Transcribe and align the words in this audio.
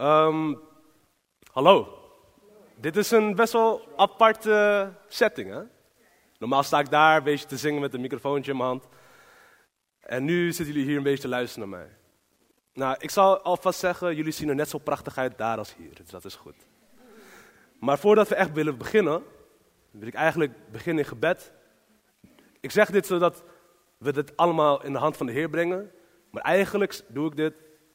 Ehm, 0.00 0.54
hallo. 1.52 1.98
Dit 2.76 2.96
is 2.96 3.10
een 3.10 3.34
best 3.34 3.52
wel 3.52 3.88
aparte 3.96 4.92
setting, 5.08 5.50
hè? 5.50 5.62
Normaal 6.38 6.62
sta 6.62 6.78
ik 6.78 6.90
daar 6.90 7.16
een 7.16 7.22
beetje 7.22 7.46
te 7.46 7.56
zingen 7.56 7.80
met 7.80 7.94
een 7.94 8.00
microfoontje 8.00 8.50
in 8.50 8.56
mijn 8.56 8.68
hand. 8.68 8.88
En 10.00 10.24
nu 10.24 10.52
zitten 10.52 10.74
jullie 10.74 10.88
hier 10.88 10.96
een 10.96 11.02
beetje 11.02 11.22
te 11.22 11.28
luisteren 11.28 11.68
naar 11.68 11.78
mij. 11.78 11.88
Nou, 12.72 12.96
ik 12.98 13.10
zal 13.10 13.40
alvast 13.40 13.78
zeggen, 13.78 14.16
jullie 14.16 14.32
zien 14.32 14.48
er 14.48 14.54
net 14.54 14.68
zo 14.68 14.78
prachtig 14.78 15.18
uit 15.18 15.38
daar 15.38 15.58
als 15.58 15.74
hier. 15.74 15.94
Dus 15.94 16.10
dat 16.10 16.24
is 16.24 16.34
goed. 16.34 16.66
Maar 17.78 17.98
voordat 17.98 18.28
we 18.28 18.34
echt 18.34 18.52
willen 18.52 18.78
beginnen, 18.78 19.22
wil 19.90 20.08
ik 20.08 20.14
eigenlijk 20.14 20.70
beginnen 20.70 21.04
in 21.04 21.10
gebed. 21.10 21.52
Ik 22.60 22.70
zeg 22.70 22.90
dit 22.90 23.06
zodat 23.06 23.44
we 23.98 24.12
dit 24.12 24.36
allemaal 24.36 24.84
in 24.84 24.92
de 24.92 24.98
hand 24.98 25.16
van 25.16 25.26
de 25.26 25.32
Heer 25.32 25.50
brengen. 25.50 25.90
Maar 26.30 26.42
eigenlijk 26.42 27.00
doe 27.08 27.26
ik 27.26 27.36
dit 27.36 27.54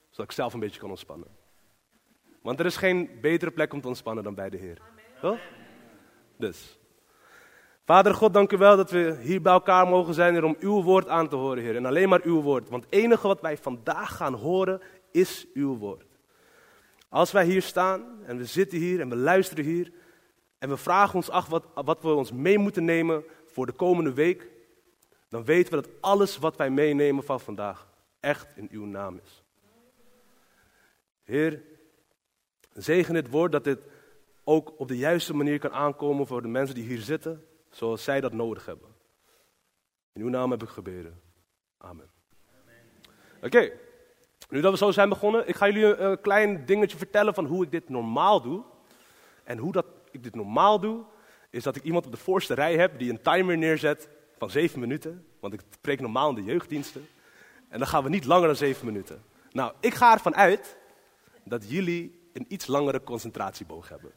zodat 0.10 0.26
ik 0.26 0.32
zelf 0.32 0.54
een 0.54 0.60
beetje 0.60 0.80
kan 0.80 0.90
ontspannen. 0.90 1.44
Want 2.46 2.60
er 2.60 2.66
is 2.66 2.78
geen 2.78 3.10
betere 3.22 3.52
plek 3.52 3.74
om 3.74 3.82
te 3.82 3.88
ontspannen 3.88 4.24
dan 4.24 4.36
bij 4.36 4.50
de 4.50 4.58
Heer. 4.58 4.78
Toch? 5.22 5.40
Dus. 6.38 6.80
Vader 7.86 8.14
God, 8.14 8.34
dank 8.34 8.52
u 8.52 8.58
wel 8.58 8.78
dat 8.78 8.92
we 8.92 9.18
hier 9.22 9.42
bij 9.42 9.54
elkaar 9.54 9.88
mogen 9.88 10.14
zijn 10.14 10.34
hier 10.34 10.44
om 10.44 10.56
uw 10.60 10.84
woord 10.84 11.08
aan 11.08 11.30
te 11.30 11.36
horen, 11.36 11.64
Heer. 11.64 11.76
En 11.76 11.86
alleen 11.86 12.10
maar 12.10 12.22
uw 12.24 12.42
woord. 12.42 12.70
Want 12.70 12.84
het 12.84 12.94
enige 12.94 13.28
wat 13.28 13.42
wij 13.42 13.58
vandaag 13.58 14.16
gaan 14.16 14.34
horen 14.34 14.82
is 15.12 15.48
uw 15.54 15.78
woord. 15.78 16.06
Als 17.10 17.32
wij 17.32 17.46
hier 17.46 17.62
staan 17.62 18.24
en 18.26 18.38
we 18.38 18.46
zitten 18.46 18.78
hier 18.78 19.00
en 19.00 19.10
we 19.10 19.16
luisteren 19.16 19.64
hier 19.66 19.92
en 20.58 20.70
we 20.70 20.78
vragen 20.78 21.16
ons 21.16 21.30
af 21.30 21.48
wat, 21.48 21.66
wat 21.74 22.02
we 22.02 22.14
ons 22.14 22.32
mee 22.32 22.58
moeten 22.58 22.86
nemen 22.86 23.24
voor 23.46 23.66
de 23.66 23.72
komende 23.72 24.14
week, 24.14 24.50
dan 25.30 25.44
weten 25.44 25.74
we 25.74 25.82
dat 25.82 25.92
alles 26.00 26.38
wat 26.38 26.56
wij 26.56 26.70
meenemen 26.70 27.24
van 27.24 27.40
vandaag 27.40 27.88
echt 28.20 28.56
in 28.56 28.68
uw 28.72 28.86
naam 28.86 29.20
is. 29.24 29.44
Heer, 31.24 31.74
zegen 32.76 33.14
dit 33.14 33.30
woord 33.30 33.52
dat 33.52 33.64
dit 33.64 33.80
ook 34.44 34.80
op 34.80 34.88
de 34.88 34.98
juiste 34.98 35.36
manier 35.36 35.60
kan 35.60 35.72
aankomen 35.72 36.28
voor 36.28 36.42
de 36.42 36.48
mensen 36.48 36.76
die 36.76 36.84
hier 36.84 37.00
zitten, 37.00 37.46
zoals 37.70 38.04
zij 38.04 38.22
dat 38.22 38.34
nodig 38.34 38.66
hebben. 38.66 38.88
In 40.14 40.22
uw 40.22 40.30
naam 40.30 40.52
heb 40.52 40.64
ik 40.64 40.70
gebeden. 40.70 41.22
Amen. 41.78 42.10
Oké, 43.42 43.72
nu 44.50 44.62
dat 44.62 44.72
we 44.72 44.78
zo 44.78 44.92
zijn 44.92 45.10
begonnen, 45.10 45.48
ik 45.48 45.56
ga 45.56 45.70
jullie 45.70 45.98
een 45.98 46.22
klein 46.22 46.66
dingetje 46.66 46.98
vertellen 46.98 47.34
van 47.34 47.46
hoe 47.46 47.64
ik 47.64 47.72
dit 47.72 47.90
normaal 47.90 48.42
doe. 48.42 48.64
En 49.44 49.58
hoe 49.58 49.72
dat 49.72 49.86
ik 50.12 50.24
dit 50.24 50.36
normaal 50.36 50.80
doe, 50.80 51.04
is 51.50 51.64
dat 51.64 51.76
ik 51.76 51.84
iemand 51.84 52.06
op 52.06 52.12
de 52.12 52.18
voorste 52.18 52.54
rij 52.54 52.76
heb 52.76 53.00
die 53.00 53.10
een 53.10 53.22
timer 53.22 53.58
neerzet 53.58 54.10
van 54.38 54.50
zeven 54.50 54.80
minuten. 54.80 55.26
Want 55.40 55.54
ik 55.54 55.62
spreek 55.70 56.00
normaal 56.00 56.30
in 56.30 56.36
de 56.36 56.44
jeugddiensten. 56.44 57.08
En 57.70 57.80
dan 57.80 57.88
gaan 57.88 58.04
we 58.04 58.10
niet 58.10 58.26
langer 58.26 58.48
dan 58.48 58.56
zeven 58.56 58.86
minuten. 58.86 59.24
Nou, 59.52 59.74
ik 59.80 59.94
ga 59.94 60.14
ervan 60.14 60.36
uit 60.36 60.78
dat 61.44 61.70
jullie 61.70 62.25
een 62.36 62.46
iets 62.48 62.68
langere 62.68 63.04
concentratieboog 63.04 63.90
hebben. 63.90 64.12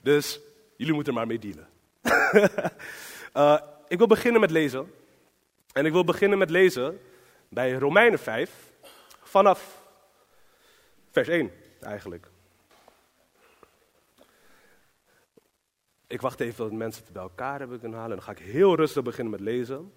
Dus 0.00 0.40
jullie 0.76 0.94
moeten 0.94 1.12
er 1.12 1.18
maar 1.18 1.28
mee 1.28 1.38
dealen. 1.38 1.68
uh, 3.36 3.60
ik 3.92 3.98
wil 3.98 4.06
beginnen 4.06 4.40
met 4.40 4.50
lezen. 4.50 4.92
En 5.72 5.86
ik 5.86 5.92
wil 5.92 6.04
beginnen 6.04 6.38
met 6.38 6.50
lezen 6.50 7.00
bij 7.48 7.72
Romeinen 7.72 8.18
5, 8.18 8.72
vanaf 9.22 9.82
vers 11.10 11.28
1 11.28 11.52
eigenlijk. 11.80 12.26
Ik 16.06 16.20
wacht 16.20 16.40
even 16.40 16.54
tot 16.54 16.72
mensen 16.72 17.04
het 17.04 17.12
bij 17.12 17.22
elkaar 17.22 17.58
hebben 17.58 17.80
kunnen 17.80 17.98
halen. 17.98 18.18
En 18.18 18.24
dan 18.24 18.34
ga 18.34 18.40
ik 18.40 18.52
heel 18.52 18.76
rustig 18.76 19.02
beginnen 19.02 19.32
met 19.32 19.40
lezen. 19.40 19.92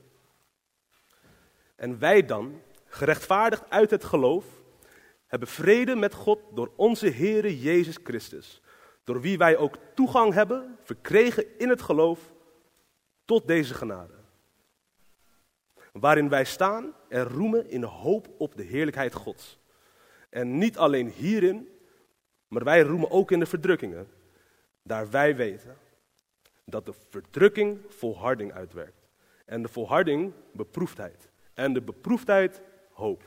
En 1.75 1.99
wij 1.99 2.25
dan, 2.25 2.61
gerechtvaardigd 2.85 3.69
uit 3.69 3.91
het 3.91 4.03
geloof, 4.03 4.45
hebben 5.27 5.47
vrede 5.47 5.95
met 5.95 6.13
God 6.13 6.39
door 6.53 6.71
onze 6.75 7.09
Heere 7.09 7.59
Jezus 7.59 7.99
Christus, 8.03 8.61
door 9.03 9.21
wie 9.21 9.37
wij 9.37 9.57
ook 9.57 9.77
toegang 9.95 10.33
hebben, 10.33 10.77
verkregen 10.83 11.59
in 11.59 11.69
het 11.69 11.81
geloof, 11.81 12.33
tot 13.25 13.47
deze 13.47 13.73
genade. 13.73 14.13
Waarin 15.91 16.29
wij 16.29 16.45
staan 16.45 16.93
en 17.09 17.23
roemen 17.23 17.69
in 17.69 17.83
hoop 17.83 18.27
op 18.37 18.55
de 18.55 18.63
heerlijkheid 18.63 19.13
Gods. 19.13 19.59
En 20.29 20.57
niet 20.57 20.77
alleen 20.77 21.07
hierin, 21.07 21.69
maar 22.47 22.63
wij 22.63 22.81
roemen 22.81 23.11
ook 23.11 23.31
in 23.31 23.39
de 23.39 23.45
verdrukkingen, 23.45 24.07
daar 24.83 25.09
wij 25.09 25.35
weten 25.35 25.77
dat 26.65 26.85
de 26.85 26.93
verdrukking 27.09 27.79
volharding 27.87 28.53
uitwerkt. 28.53 29.07
En 29.45 29.61
de 29.61 29.67
volharding 29.67 30.33
beproefdheid. 30.51 31.29
En 31.53 31.73
de 31.73 31.81
beproefdheid 31.81 32.61
hoop. 32.91 33.23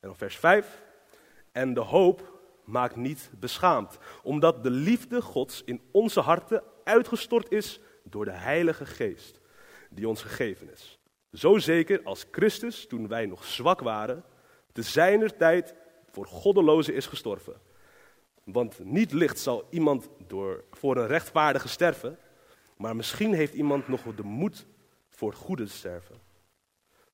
En 0.00 0.10
op 0.10 0.18
vers 0.18 0.36
5. 0.36 0.83
En 1.54 1.74
de 1.74 1.80
hoop 1.80 2.32
maakt 2.64 2.96
niet 2.96 3.30
beschaamd, 3.38 3.98
omdat 4.22 4.62
de 4.62 4.70
liefde 4.70 5.22
Gods 5.22 5.62
in 5.64 5.80
onze 5.90 6.20
harten 6.20 6.62
uitgestort 6.84 7.50
is 7.50 7.80
door 8.02 8.24
de 8.24 8.30
Heilige 8.30 8.86
Geest, 8.86 9.40
die 9.90 10.08
ons 10.08 10.22
gegeven 10.22 10.72
is. 10.72 10.98
Zo 11.32 11.58
zeker 11.58 12.00
als 12.02 12.24
Christus, 12.30 12.86
toen 12.86 13.08
wij 13.08 13.26
nog 13.26 13.44
zwak 13.44 13.80
waren, 13.80 14.24
te 14.72 14.82
zijner 14.82 15.36
tijd 15.36 15.74
voor 16.10 16.26
goddelozen 16.26 16.94
is 16.94 17.06
gestorven. 17.06 17.60
Want 18.44 18.84
niet 18.84 19.12
licht 19.12 19.38
zal 19.38 19.66
iemand 19.70 20.08
door, 20.26 20.64
voor 20.70 20.96
een 20.96 21.06
rechtvaardige 21.06 21.68
sterven, 21.68 22.18
maar 22.76 22.96
misschien 22.96 23.34
heeft 23.34 23.54
iemand 23.54 23.88
nog 23.88 24.02
de 24.14 24.22
moed 24.22 24.66
voor 25.08 25.32
goede 25.32 25.64
te 25.64 25.70
sterven. 25.70 26.16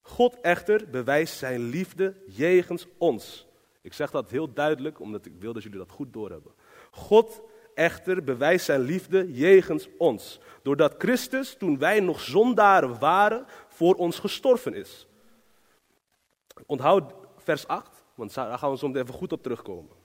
God 0.00 0.40
echter 0.40 0.90
bewijst 0.90 1.38
zijn 1.38 1.60
liefde 1.60 2.14
jegens 2.26 2.86
ons. 2.98 3.48
Ik 3.80 3.92
zeg 3.92 4.10
dat 4.10 4.30
heel 4.30 4.52
duidelijk, 4.52 5.00
omdat 5.00 5.26
ik 5.26 5.32
wil 5.38 5.52
dat 5.52 5.62
jullie 5.62 5.78
dat 5.78 5.90
goed 5.90 6.12
doorhebben. 6.12 6.52
God 6.90 7.42
echter 7.74 8.24
bewijst 8.24 8.64
zijn 8.64 8.80
liefde 8.80 9.32
jegens 9.32 9.88
ons. 9.98 10.40
Doordat 10.62 10.94
Christus, 10.98 11.56
toen 11.56 11.78
wij 11.78 12.00
nog 12.00 12.20
zondaren 12.20 12.98
waren, 12.98 13.46
voor 13.68 13.94
ons 13.94 14.18
gestorven 14.18 14.74
is. 14.74 15.06
Onthoud 16.66 17.12
vers 17.36 17.66
8, 17.66 18.04
want 18.14 18.34
daar 18.34 18.58
gaan 18.58 18.70
we 18.70 18.78
zo 18.78 18.92
even 18.94 19.14
goed 19.14 19.32
op 19.32 19.42
terugkomen. 19.42 19.96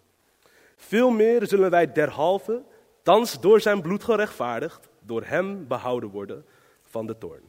Veel 0.76 1.10
meer 1.10 1.48
zullen 1.48 1.70
wij 1.70 1.92
derhalve, 1.92 2.64
thans 3.04 3.40
door 3.40 3.62
zijn 3.62 3.82
bloed 3.82 4.04
gerechtvaardigd, 4.04 4.90
door 5.00 5.24
hem 5.24 5.68
behouden 5.68 6.10
worden 6.10 6.46
van 6.82 7.06
de 7.06 7.18
toorn. 7.18 7.44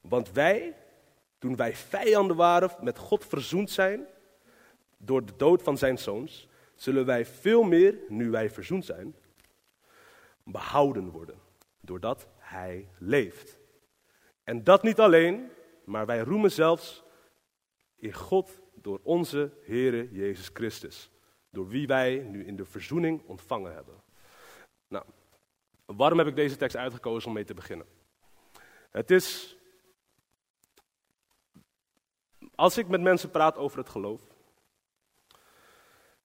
Want 0.00 0.32
wij, 0.32 0.76
toen 1.38 1.56
wij 1.56 1.74
vijanden 1.74 2.36
waren, 2.36 2.70
met 2.80 2.98
God 2.98 3.24
verzoend 3.24 3.70
zijn 3.70 4.06
door 4.96 5.24
de 5.24 5.36
dood 5.36 5.62
van 5.62 5.78
zijn 5.78 5.98
zoons, 5.98 6.48
zullen 6.74 7.06
wij 7.06 7.26
veel 7.26 7.62
meer, 7.62 7.98
nu 8.08 8.30
wij 8.30 8.50
verzoend 8.50 8.84
zijn, 8.84 9.16
behouden 10.44 11.10
worden, 11.10 11.38
doordat 11.80 12.28
hij 12.38 12.88
leeft. 12.98 13.58
En 14.44 14.64
dat 14.64 14.82
niet 14.82 15.00
alleen, 15.00 15.50
maar 15.84 16.06
wij 16.06 16.20
roemen 16.20 16.52
zelfs 16.52 17.04
in 17.96 18.12
God 18.12 18.60
door 18.74 19.00
onze 19.02 19.52
Heere 19.62 20.08
Jezus 20.12 20.50
Christus, 20.52 21.10
door 21.50 21.68
wie 21.68 21.86
wij 21.86 22.18
nu 22.18 22.46
in 22.46 22.56
de 22.56 22.64
verzoening 22.64 23.22
ontvangen 23.26 23.74
hebben. 23.74 24.02
Nou, 24.88 25.04
waarom 25.84 26.18
heb 26.18 26.26
ik 26.26 26.36
deze 26.36 26.56
tekst 26.56 26.76
uitgekozen 26.76 27.28
om 27.28 27.34
mee 27.34 27.44
te 27.44 27.54
beginnen? 27.54 27.86
Het 28.90 29.10
is, 29.10 29.56
als 32.54 32.78
ik 32.78 32.88
met 32.88 33.00
mensen 33.00 33.30
praat 33.30 33.56
over 33.56 33.78
het 33.78 33.88
geloof, 33.88 34.25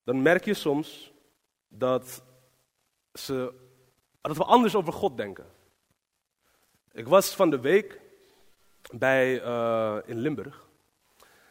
dan 0.04 0.22
merk 0.22 0.46
je 0.46 0.54
soms 0.54 1.14
dat, 1.68 2.24
ze, 3.14 3.54
dat 4.22 4.38
we 4.38 4.44
anders 4.44 4.76
over 4.76 4.94
God 4.94 5.18
denken. 5.18 5.46
Ik 6.92 7.08
was 7.08 7.36
van 7.36 7.50
de 7.50 7.60
week 7.60 8.00
bij, 8.92 9.44
uh, 9.44 9.98
in 10.06 10.18
Limburg. 10.18 10.70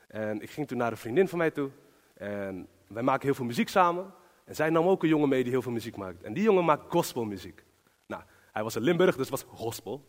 En 0.08 0.40
ik 0.40 0.50
ging 0.50 0.68
toen 0.68 0.78
naar 0.78 0.90
een 0.90 0.96
vriendin 0.96 1.28
van 1.28 1.38
mij 1.38 1.50
toe. 1.50 1.70
En 2.14 2.68
wij 2.86 3.02
maken 3.02 3.26
heel 3.26 3.34
veel 3.34 3.44
muziek 3.44 3.68
samen. 3.68 4.14
En 4.44 4.54
zij 4.54 4.70
nam 4.70 4.86
ook 4.86 5.02
een 5.02 5.08
jongen 5.08 5.28
mee 5.28 5.42
die 5.42 5.52
heel 5.52 5.62
veel 5.62 5.72
muziek 5.72 5.96
maakt. 5.96 6.22
En 6.22 6.32
die 6.32 6.42
jongen 6.42 6.64
maakt 6.64 6.90
gospelmuziek. 6.90 7.64
Nou, 8.06 8.22
hij 8.52 8.62
was 8.62 8.76
in 8.76 8.82
Limburg, 8.82 9.16
dus 9.16 9.28
was 9.28 9.42
gospel. 9.42 10.04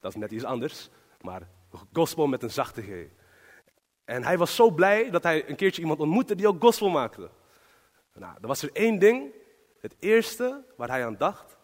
Dat 0.00 0.14
is 0.14 0.20
net 0.20 0.30
iets 0.30 0.44
anders. 0.44 0.90
Maar 1.20 1.48
gospel 1.92 2.26
met 2.26 2.42
een 2.42 2.50
zachte 2.50 2.82
G. 2.82 3.06
En 4.04 4.24
hij 4.24 4.38
was 4.38 4.54
zo 4.54 4.70
blij 4.70 5.10
dat 5.10 5.22
hij 5.22 5.48
een 5.48 5.56
keertje 5.56 5.80
iemand 5.80 6.00
ontmoette 6.00 6.34
die 6.34 6.48
ook 6.48 6.62
gospel 6.62 6.88
maakte. 6.88 7.30
Nou, 8.14 8.36
er 8.40 8.46
was 8.46 8.62
er 8.62 8.72
één 8.72 8.98
ding, 8.98 9.34
het 9.80 9.96
eerste 9.98 10.64
waar 10.76 10.88
hij 10.88 11.04
aan 11.06 11.16
dacht. 11.16 11.58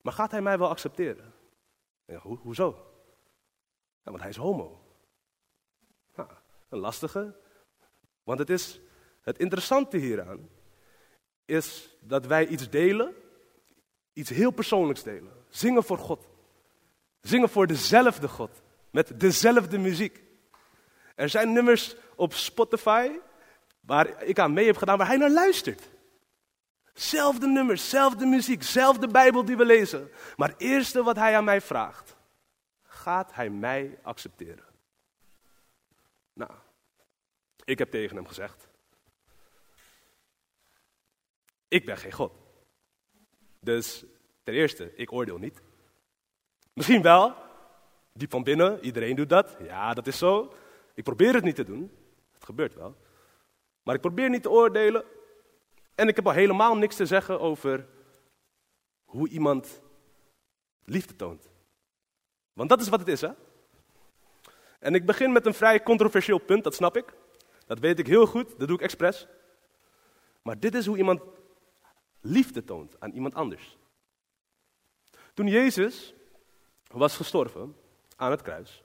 Maar 0.00 0.12
gaat 0.12 0.30
hij 0.30 0.42
mij 0.42 0.58
wel 0.58 0.68
accepteren? 0.68 1.34
Ja, 2.04 2.18
ho 2.18 2.36
hoezo? 2.36 2.92
Want 4.02 4.20
hij 4.20 4.28
is 4.28 4.36
homo. 4.36 4.80
Nou, 6.14 6.30
een 6.68 6.78
lastige. 6.78 7.36
Want 8.22 8.38
het 8.38 8.50
is 8.50 8.80
het 9.22 9.38
interessante 9.38 9.96
hieraan 9.96 10.48
is 11.44 11.96
dat 12.00 12.26
wij 12.26 12.46
iets 12.46 12.70
delen, 12.70 13.14
iets 14.12 14.30
heel 14.30 14.50
persoonlijks 14.50 15.02
delen. 15.02 15.32
Zingen 15.48 15.84
voor 15.84 15.98
God. 15.98 16.28
Zingen 17.20 17.48
voor 17.48 17.66
dezelfde 17.66 18.28
God, 18.28 18.62
met 18.90 19.20
dezelfde 19.20 19.78
muziek. 19.78 20.22
Er 21.14 21.28
zijn 21.28 21.52
nummers 21.52 21.96
op 22.16 22.32
Spotify 22.32 23.10
waar 23.86 24.22
ik 24.22 24.38
aan 24.38 24.52
mee 24.52 24.66
heb 24.66 24.76
gedaan, 24.76 24.98
waar 24.98 25.06
hij 25.06 25.16
naar 25.16 25.30
luistert. 25.30 25.90
Zelfde 26.92 27.46
nummers, 27.46 27.88
zelfde 27.88 28.26
muziek, 28.26 28.62
zelfde 28.62 29.08
Bijbel 29.08 29.44
die 29.44 29.56
we 29.56 29.64
lezen. 29.64 30.10
Maar 30.36 30.48
het 30.48 30.60
eerste 30.60 31.02
wat 31.02 31.16
hij 31.16 31.36
aan 31.36 31.44
mij 31.44 31.60
vraagt, 31.60 32.16
gaat 32.82 33.34
hij 33.34 33.50
mij 33.50 33.98
accepteren? 34.02 34.64
Nou, 36.32 36.50
ik 37.64 37.78
heb 37.78 37.90
tegen 37.90 38.16
hem 38.16 38.26
gezegd, 38.26 38.68
ik 41.68 41.84
ben 41.84 41.96
geen 41.96 42.12
God. 42.12 42.32
Dus 43.60 44.04
ten 44.42 44.54
eerste, 44.54 44.94
ik 44.96 45.12
oordeel 45.12 45.38
niet. 45.38 45.62
Misschien 46.72 47.02
wel, 47.02 47.34
diep 48.12 48.30
van 48.30 48.42
binnen, 48.42 48.84
iedereen 48.84 49.16
doet 49.16 49.28
dat. 49.28 49.56
Ja, 49.62 49.94
dat 49.94 50.06
is 50.06 50.18
zo. 50.18 50.54
Ik 50.94 51.04
probeer 51.04 51.34
het 51.34 51.44
niet 51.44 51.54
te 51.54 51.64
doen. 51.64 51.90
Het 52.32 52.44
gebeurt 52.44 52.74
wel. 52.74 52.96
Maar 53.84 53.94
ik 53.94 54.00
probeer 54.00 54.30
niet 54.30 54.42
te 54.42 54.50
oordelen. 54.50 55.04
En 55.94 56.08
ik 56.08 56.16
heb 56.16 56.26
al 56.26 56.32
helemaal 56.32 56.76
niks 56.76 56.96
te 56.96 57.06
zeggen 57.06 57.40
over 57.40 57.86
hoe 59.04 59.28
iemand 59.28 59.82
liefde 60.84 61.16
toont. 61.16 61.50
Want 62.52 62.68
dat 62.68 62.80
is 62.80 62.88
wat 62.88 63.00
het 63.00 63.08
is, 63.08 63.20
hè? 63.20 63.30
En 64.78 64.94
ik 64.94 65.06
begin 65.06 65.32
met 65.32 65.46
een 65.46 65.54
vrij 65.54 65.82
controversieel 65.82 66.38
punt, 66.38 66.64
dat 66.64 66.74
snap 66.74 66.96
ik. 66.96 67.14
Dat 67.66 67.78
weet 67.78 67.98
ik 67.98 68.06
heel 68.06 68.26
goed, 68.26 68.58
dat 68.58 68.68
doe 68.68 68.76
ik 68.76 68.82
expres. 68.82 69.26
Maar 70.42 70.58
dit 70.58 70.74
is 70.74 70.86
hoe 70.86 70.96
iemand 70.96 71.22
liefde 72.20 72.64
toont 72.64 73.00
aan 73.00 73.10
iemand 73.10 73.34
anders. 73.34 73.78
Toen 75.34 75.46
Jezus 75.46 76.14
was 76.86 77.16
gestorven 77.16 77.76
aan 78.16 78.30
het 78.30 78.42
kruis, 78.42 78.84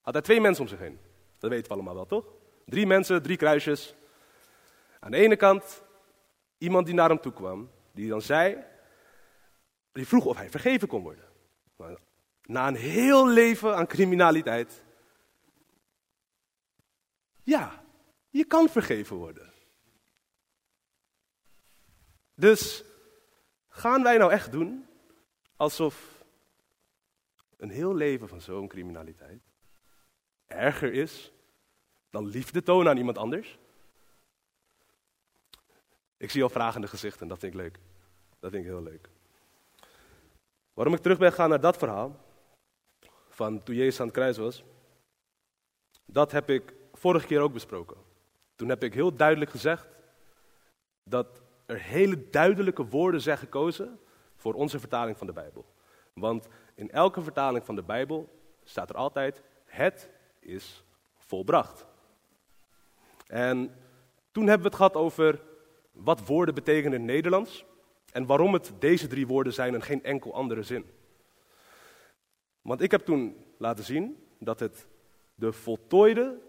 had 0.00 0.14
hij 0.14 0.22
twee 0.22 0.40
mensen 0.40 0.62
om 0.62 0.68
zich 0.68 0.78
heen. 0.78 0.98
Dat 1.38 1.50
weten 1.50 1.68
we 1.68 1.74
allemaal 1.74 1.94
wel, 1.94 2.06
toch? 2.06 2.26
Drie 2.66 2.86
mensen, 2.86 3.22
drie 3.22 3.36
kruisjes. 3.36 3.94
Aan 5.00 5.10
de 5.10 5.16
ene 5.16 5.36
kant 5.36 5.82
iemand 6.58 6.86
die 6.86 6.94
naar 6.94 7.08
hem 7.08 7.20
toe 7.20 7.32
kwam, 7.32 7.70
die 7.92 8.08
dan 8.08 8.22
zei, 8.22 8.64
die 9.92 10.06
vroeg 10.06 10.24
of 10.24 10.36
hij 10.36 10.50
vergeven 10.50 10.88
kon 10.88 11.02
worden. 11.02 11.26
Na 12.42 12.68
een 12.68 12.74
heel 12.74 13.28
leven 13.28 13.76
aan 13.76 13.86
criminaliteit, 13.86 14.84
ja, 17.42 17.84
je 18.30 18.44
kan 18.44 18.68
vergeven 18.68 19.16
worden. 19.16 19.52
Dus 22.34 22.84
gaan 23.68 24.02
wij 24.02 24.18
nou 24.18 24.32
echt 24.32 24.52
doen 24.52 24.86
alsof 25.56 26.24
een 27.56 27.70
heel 27.70 27.94
leven 27.94 28.28
van 28.28 28.40
zo'n 28.40 28.68
criminaliteit 28.68 29.42
erger 30.46 30.92
is 30.92 31.32
dan 32.10 32.26
liefde 32.26 32.62
tonen 32.62 32.90
aan 32.90 32.96
iemand 32.96 33.18
anders? 33.18 33.58
Ik 36.28 36.34
zie 36.34 36.42
al 36.42 36.48
vragende 36.48 36.88
gezichten, 36.88 37.28
dat 37.28 37.38
vind 37.38 37.54
ik 37.54 37.60
leuk. 37.60 37.78
Dat 38.40 38.50
vind 38.50 38.64
ik 38.64 38.70
heel 38.70 38.82
leuk. 38.82 39.08
Waarom 40.74 40.94
ik 40.94 41.00
terug 41.00 41.18
ben 41.18 41.30
gegaan 41.30 41.48
naar 41.48 41.60
dat 41.60 41.76
verhaal, 41.76 42.16
van 43.28 43.62
toen 43.62 43.74
Jezus 43.74 44.00
aan 44.00 44.06
het 44.06 44.14
kruis 44.14 44.36
was, 44.36 44.64
dat 46.04 46.32
heb 46.32 46.50
ik 46.50 46.74
vorige 46.92 47.26
keer 47.26 47.40
ook 47.40 47.52
besproken. 47.52 47.96
Toen 48.56 48.68
heb 48.68 48.82
ik 48.82 48.94
heel 48.94 49.16
duidelijk 49.16 49.50
gezegd 49.50 49.88
dat 51.02 51.42
er 51.66 51.80
hele 51.80 52.30
duidelijke 52.30 52.86
woorden 52.86 53.20
zijn 53.20 53.38
gekozen 53.38 54.00
voor 54.36 54.54
onze 54.54 54.78
vertaling 54.78 55.16
van 55.18 55.26
de 55.26 55.32
Bijbel. 55.32 55.64
Want 56.12 56.48
in 56.74 56.90
elke 56.90 57.22
vertaling 57.22 57.64
van 57.64 57.74
de 57.74 57.82
Bijbel 57.82 58.28
staat 58.64 58.90
er 58.90 58.96
altijd: 58.96 59.42
het 59.64 60.10
is 60.38 60.84
volbracht. 61.16 61.86
En 63.26 63.74
toen 64.32 64.46
hebben 64.46 64.62
we 64.62 64.68
het 64.68 64.76
gehad 64.76 64.94
over 64.94 65.46
wat 65.98 66.26
woorden 66.26 66.54
betekenen 66.54 66.92
in 66.92 67.00
het 67.00 67.10
Nederlands 67.10 67.64
en 68.12 68.26
waarom 68.26 68.52
het 68.52 68.72
deze 68.78 69.06
drie 69.06 69.26
woorden 69.26 69.52
zijn 69.52 69.74
en 69.74 69.82
geen 69.82 70.04
enkel 70.04 70.34
andere 70.34 70.62
zin. 70.62 70.90
Want 72.62 72.80
ik 72.80 72.90
heb 72.90 73.04
toen 73.04 73.44
laten 73.58 73.84
zien 73.84 74.26
dat 74.38 74.60
het 74.60 74.86
de 75.34 75.52
voltooide 75.52 76.40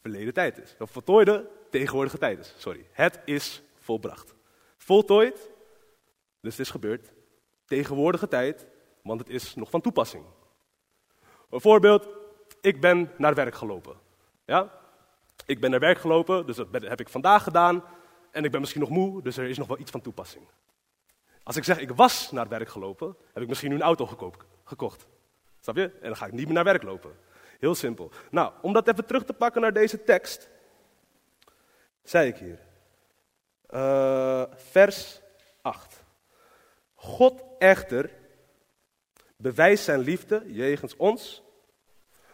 verleden 0.00 0.34
tijd 0.34 0.58
is. 0.58 0.74
De 0.78 0.86
voltooide 0.86 1.50
tegenwoordige 1.70 2.18
tijd 2.18 2.38
is. 2.38 2.54
Sorry. 2.58 2.86
Het 2.92 3.20
is 3.24 3.62
volbracht. 3.78 4.34
Voltooid, 4.76 5.50
dus 6.40 6.56
het 6.56 6.66
is 6.66 6.70
gebeurd. 6.70 7.12
Tegenwoordige 7.64 8.28
tijd, 8.28 8.66
want 9.02 9.20
het 9.20 9.28
is 9.28 9.54
nog 9.54 9.70
van 9.70 9.80
toepassing. 9.80 10.24
Een 11.50 11.60
voorbeeld, 11.60 12.08
ik 12.60 12.80
ben 12.80 13.10
naar 13.16 13.34
werk 13.34 13.54
gelopen. 13.54 13.96
Ja? 14.44 14.79
Ik 15.50 15.60
ben 15.60 15.70
naar 15.70 15.80
werk 15.80 15.98
gelopen, 15.98 16.46
dus 16.46 16.56
dat 16.56 16.66
heb 16.72 17.00
ik 17.00 17.08
vandaag 17.08 17.42
gedaan. 17.42 17.84
En 18.30 18.44
ik 18.44 18.50
ben 18.50 18.60
misschien 18.60 18.80
nog 18.80 18.90
moe, 18.90 19.22
dus 19.22 19.36
er 19.36 19.48
is 19.48 19.58
nog 19.58 19.66
wel 19.68 19.78
iets 19.78 19.90
van 19.90 20.00
toepassing. 20.00 20.44
Als 21.42 21.56
ik 21.56 21.64
zeg 21.64 21.78
ik 21.78 21.90
was 21.90 22.30
naar 22.30 22.48
werk 22.48 22.68
gelopen, 22.68 23.16
heb 23.32 23.42
ik 23.42 23.48
misschien 23.48 23.70
nu 23.70 23.76
een 23.76 23.82
auto 23.82 24.06
gekocht. 24.64 25.06
Snap 25.60 25.76
je? 25.76 25.82
En 25.82 26.06
dan 26.06 26.16
ga 26.16 26.26
ik 26.26 26.32
niet 26.32 26.44
meer 26.44 26.54
naar 26.54 26.64
werk 26.64 26.82
lopen. 26.82 27.16
Heel 27.58 27.74
simpel. 27.74 28.10
Nou, 28.30 28.52
om 28.62 28.72
dat 28.72 28.88
even 28.88 29.06
terug 29.06 29.24
te 29.24 29.32
pakken 29.32 29.60
naar 29.60 29.72
deze 29.72 30.04
tekst, 30.04 30.48
zei 32.02 32.28
ik 32.28 32.36
hier. 32.36 32.58
Uh, 33.70 34.44
vers 34.54 35.20
8. 35.62 36.04
God 36.94 37.42
echter 37.58 38.10
bewijst 39.36 39.84
zijn 39.84 40.00
liefde 40.00 40.42
jegens 40.46 40.96
ons, 40.96 41.42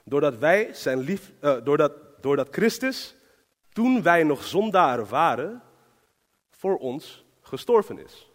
doordat 0.05 0.39
wij 0.39 0.75
zijn 0.75 0.99
lief, 0.99 1.33
uh, 1.41 1.57
doordat, 1.65 1.93
doordat 2.27 2.49
Christus, 2.51 3.15
toen 3.73 4.03
wij 4.03 4.23
nog 4.23 4.45
zondaren 4.45 5.09
waren, 5.09 5.63
voor 6.51 6.79
ons 6.79 7.25
gestorven 7.41 7.99
is. 7.99 8.31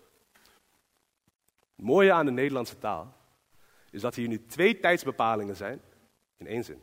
Het 1.75 1.85
mooie 1.85 2.13
aan 2.13 2.25
de 2.25 2.31
Nederlandse 2.31 2.77
taal 2.77 3.15
is 3.89 4.01
dat 4.01 4.15
hier 4.15 4.27
nu 4.27 4.45
twee 4.45 4.79
tijdsbepalingen 4.79 5.55
zijn 5.55 5.81
in 6.37 6.47
één 6.47 6.63
zin. 6.63 6.81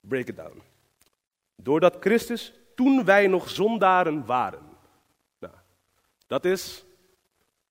Break 0.00 0.26
it 0.26 0.36
down. 0.36 0.62
Doordat 1.56 1.96
Christus, 2.00 2.52
toen 2.74 3.04
wij 3.04 3.26
nog 3.26 3.48
zondaren 3.48 4.26
waren. 4.26 4.78
Nou, 5.38 5.54
dat 6.26 6.44
is 6.44 6.84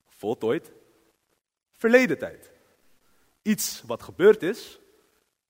voltooid 0.07 0.72
verleden 1.72 2.18
tijd. 2.18 2.51
Iets 3.42 3.81
wat 3.86 4.04
gebeurd 4.04 4.44
is, 4.44 4.81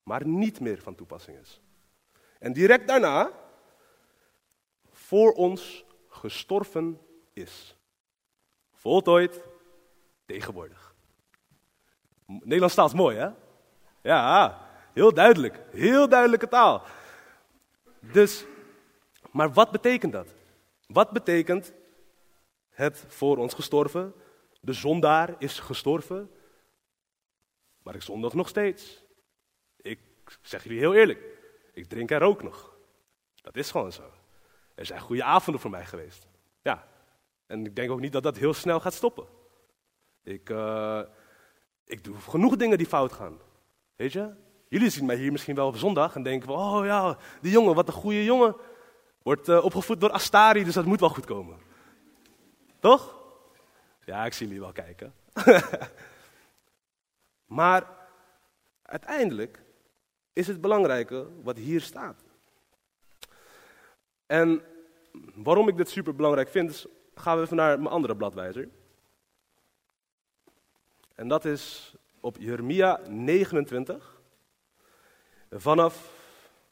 maar 0.03 0.27
niet 0.27 0.59
meer 0.59 0.81
van 0.81 0.95
toepassing 0.95 1.38
is. 1.38 1.62
En 2.39 2.53
direct 2.53 2.88
daarna, 2.88 3.31
voor 4.92 5.31
ons 5.31 5.86
gestorven 6.07 7.00
is. 7.34 7.75
Voltooid, 8.74 9.41
tegenwoordig. 10.25 10.96
Nederlands 12.25 12.75
taal 12.75 12.86
is 12.86 12.93
mooi, 12.93 13.17
hè? 13.17 13.29
Ja, 14.01 14.60
heel 14.93 15.13
duidelijk. 15.13 15.60
Heel 15.72 16.10
duidelijke 16.10 16.48
taal. 16.48 16.84
Dus, 18.00 18.46
maar 19.31 19.53
wat 19.53 19.72
betekent 19.72 20.12
dat? 20.12 20.34
Wat 20.88 21.12
betekent 21.12 21.74
het 22.70 23.05
voor 23.08 23.38
ons 23.38 23.53
gestorven? 23.53 24.13
De 24.62 24.74
zondaar 24.74 25.36
is 25.38 25.60
gestorven, 25.60 26.31
maar 27.84 27.96
ik 27.96 28.01
zondig 28.01 28.34
nog 28.34 28.48
steeds. 28.48 29.03
Ik 30.42 30.48
zeg 30.48 30.64
jullie 30.64 30.80
heel 30.80 30.94
eerlijk, 30.94 31.24
ik 31.74 31.86
drink 31.86 32.12
er 32.12 32.22
ook 32.22 32.44
nog. 32.44 32.74
Dat 33.42 33.56
is 33.56 33.72
gewoon 33.72 33.92
zo. 33.92 34.12
Er 34.76 34.86
zijn 34.86 35.00
goede 35.00 35.24
avonden 35.24 35.62
voor 35.62 35.72
mij 35.72 35.86
geweest. 35.86 36.28
Ja, 36.62 36.88
en 37.46 37.66
ik 37.66 37.76
denk 37.76 37.92
ook 37.92 38.00
niet 38.00 38.12
dat 38.12 38.24
dat 38.24 38.38
heel 38.38 38.54
snel 38.54 38.80
gaat 38.80 38.94
stoppen. 38.94 39.26
Ik, 40.24 40.50
uh, 40.50 41.02
ik 41.86 42.04
doe 42.04 42.16
genoeg 42.18 42.56
dingen 42.56 42.78
die 42.78 42.88
fout 42.88 43.12
gaan. 43.12 43.40
Weet 43.96 44.12
je? 44.12 44.34
Jullie 44.68 44.90
zien 44.90 45.06
mij 45.06 45.16
hier 45.16 45.32
misschien 45.32 45.56
wel 45.56 45.68
op 45.68 45.78
zondag 45.78 46.16
en 46.16 46.24
denken 46.24 46.50
oh 46.50 46.86
ja, 46.86 47.18
die 47.42 47.52
jongen, 47.52 47.76
wat 47.76 47.88
een 47.88 47.94
goede 47.94 48.24
jongen. 48.24 48.56
Wordt 49.22 49.50
uh, 49.50 49.64
opgevoed 49.64 50.02
door 50.02 50.12
Astari, 50.12 50.64
dus 50.64 50.74
dat 50.74 50.86
moet 50.86 51.00
wel 51.00 51.10
goed 51.10 51.26
komen. 51.26 51.60
Toch? 52.80 53.20
Ja, 54.06 54.26
ik 54.26 54.34
zie 54.34 54.46
jullie 54.46 54.62
wel 54.62 54.72
kijken. 54.72 55.14
maar 57.60 57.88
uiteindelijk 58.82 59.64
is 60.34 60.48
het 60.48 60.62
belangrijke 60.62 61.28
wat 61.44 61.58
hier 61.58 61.82
staat. 61.82 62.24
En 64.26 64.62
waarom 65.36 65.68
ik 65.68 65.78
dit 65.78 65.90
super 65.90 66.16
belangrijk 66.16 66.50
vind, 66.50 66.86
gaan 67.16 67.38
we 67.38 67.44
even 67.44 67.56
naar 67.56 67.78
mijn 67.78 67.94
andere 67.94 68.16
bladwijzer. 68.16 68.70
En 71.16 71.28
dat 71.28 71.46
is 71.46 71.96
op 72.20 72.38
Jeremia 72.40 73.00
29, 73.08 74.22
vanaf 75.50 76.20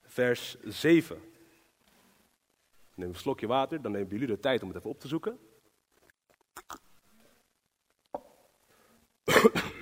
vers 0.04 0.58
7. 0.64 1.22
neem 2.96 3.10
een 3.10 3.16
slokje 3.16 3.48
water, 3.48 3.82
dan 3.82 3.92
nemen 3.92 4.10
jullie 4.10 4.28
de 4.28 4.40
tijd 4.40 4.62
om 4.62 4.68
het 4.68 4.78
even 4.78 4.90
op 4.90 5.00
te 5.00 5.08
zoeken. 5.08 5.40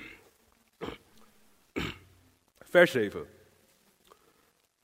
Vers 2.58 2.90
7. 2.90 3.37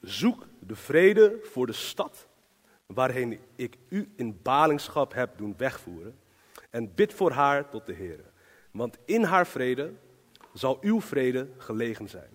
Zoek 0.04 0.46
de 0.58 0.76
vrede 0.76 1.38
voor 1.42 1.66
de 1.66 1.72
stad 1.72 2.28
waarheen 2.86 3.40
ik 3.56 3.76
u 3.88 4.12
in 4.16 4.42
balingschap 4.42 5.14
heb 5.14 5.38
doen 5.38 5.54
wegvoeren. 5.56 6.18
En 6.70 6.94
bid 6.94 7.12
voor 7.12 7.30
haar 7.30 7.68
tot 7.68 7.86
de 7.86 7.92
Heer. 7.92 8.20
Want 8.70 8.98
in 9.04 9.22
haar 9.22 9.46
vrede 9.46 9.92
zal 10.52 10.78
uw 10.80 11.00
vrede 11.00 11.48
gelegen 11.58 12.08
zijn. 12.08 12.30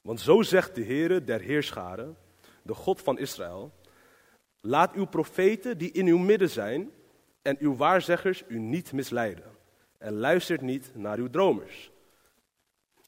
Want 0.00 0.20
zo 0.20 0.42
zegt 0.42 0.74
de 0.74 0.84
Heere 0.84 1.24
der 1.24 1.40
Heerscharen, 1.40 2.16
de 2.62 2.74
God 2.74 3.00
van 3.00 3.18
Israël, 3.18 3.72
laat 4.60 4.94
uw 4.94 5.04
profeten 5.04 5.78
die 5.78 5.92
in 5.92 6.06
uw 6.06 6.18
midden 6.18 6.50
zijn 6.50 6.90
en 7.42 7.56
uw 7.58 7.76
waarzeggers 7.76 8.42
u 8.48 8.58
niet 8.58 8.92
misleiden. 8.92 9.56
En 9.98 10.14
luistert 10.14 10.60
niet 10.60 10.90
naar 10.94 11.18
uw 11.18 11.30
dromers, 11.30 11.90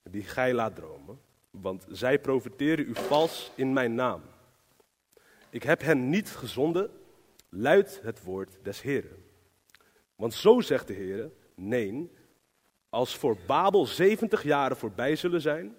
die 0.02 0.22
gij 0.22 0.54
laat 0.54 0.74
dromen, 0.74 1.20
want 1.60 1.86
zij 1.88 2.18
profiteren 2.18 2.88
u 2.88 2.94
vals 2.94 3.52
in 3.54 3.72
mijn 3.72 3.94
naam. 3.94 4.22
Ik 5.50 5.62
heb 5.62 5.80
hen 5.80 6.08
niet 6.08 6.30
gezonden, 6.30 6.90
luidt 7.48 8.00
het 8.02 8.22
woord 8.22 8.58
des 8.62 8.82
Heeren. 8.82 9.24
Want 10.16 10.34
zo 10.34 10.60
zegt 10.60 10.86
de 10.86 10.92
Heer, 10.92 11.30
nee, 11.54 12.10
als 12.88 13.16
voor 13.16 13.36
Babel 13.46 13.86
70 13.86 14.42
jaren 14.42 14.76
voorbij 14.76 15.16
zullen 15.16 15.40
zijn, 15.40 15.76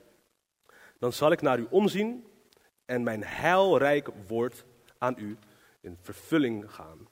dan 0.99 1.13
zal 1.13 1.31
ik 1.31 1.41
naar 1.41 1.59
u 1.59 1.67
omzien 1.69 2.25
en 2.85 3.03
mijn 3.03 3.23
heilrijk 3.23 4.09
woord 4.27 4.65
aan 4.97 5.15
u 5.17 5.37
in 5.81 5.97
vervulling 6.01 6.71
gaan. 6.71 7.07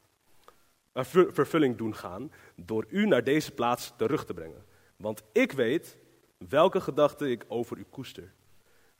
Uh, 0.93 1.03
vervulling 1.29 1.77
doen 1.77 1.95
gaan 1.95 2.31
door 2.55 2.85
u 2.89 3.05
naar 3.05 3.23
deze 3.23 3.51
plaats 3.51 3.93
terug 3.97 4.25
te 4.25 4.33
brengen. 4.33 4.65
Want 4.95 5.23
ik 5.31 5.51
weet 5.51 5.97
welke 6.37 6.81
gedachten 6.81 7.29
ik 7.29 7.45
over 7.47 7.77
u 7.77 7.85
koester, 7.89 8.33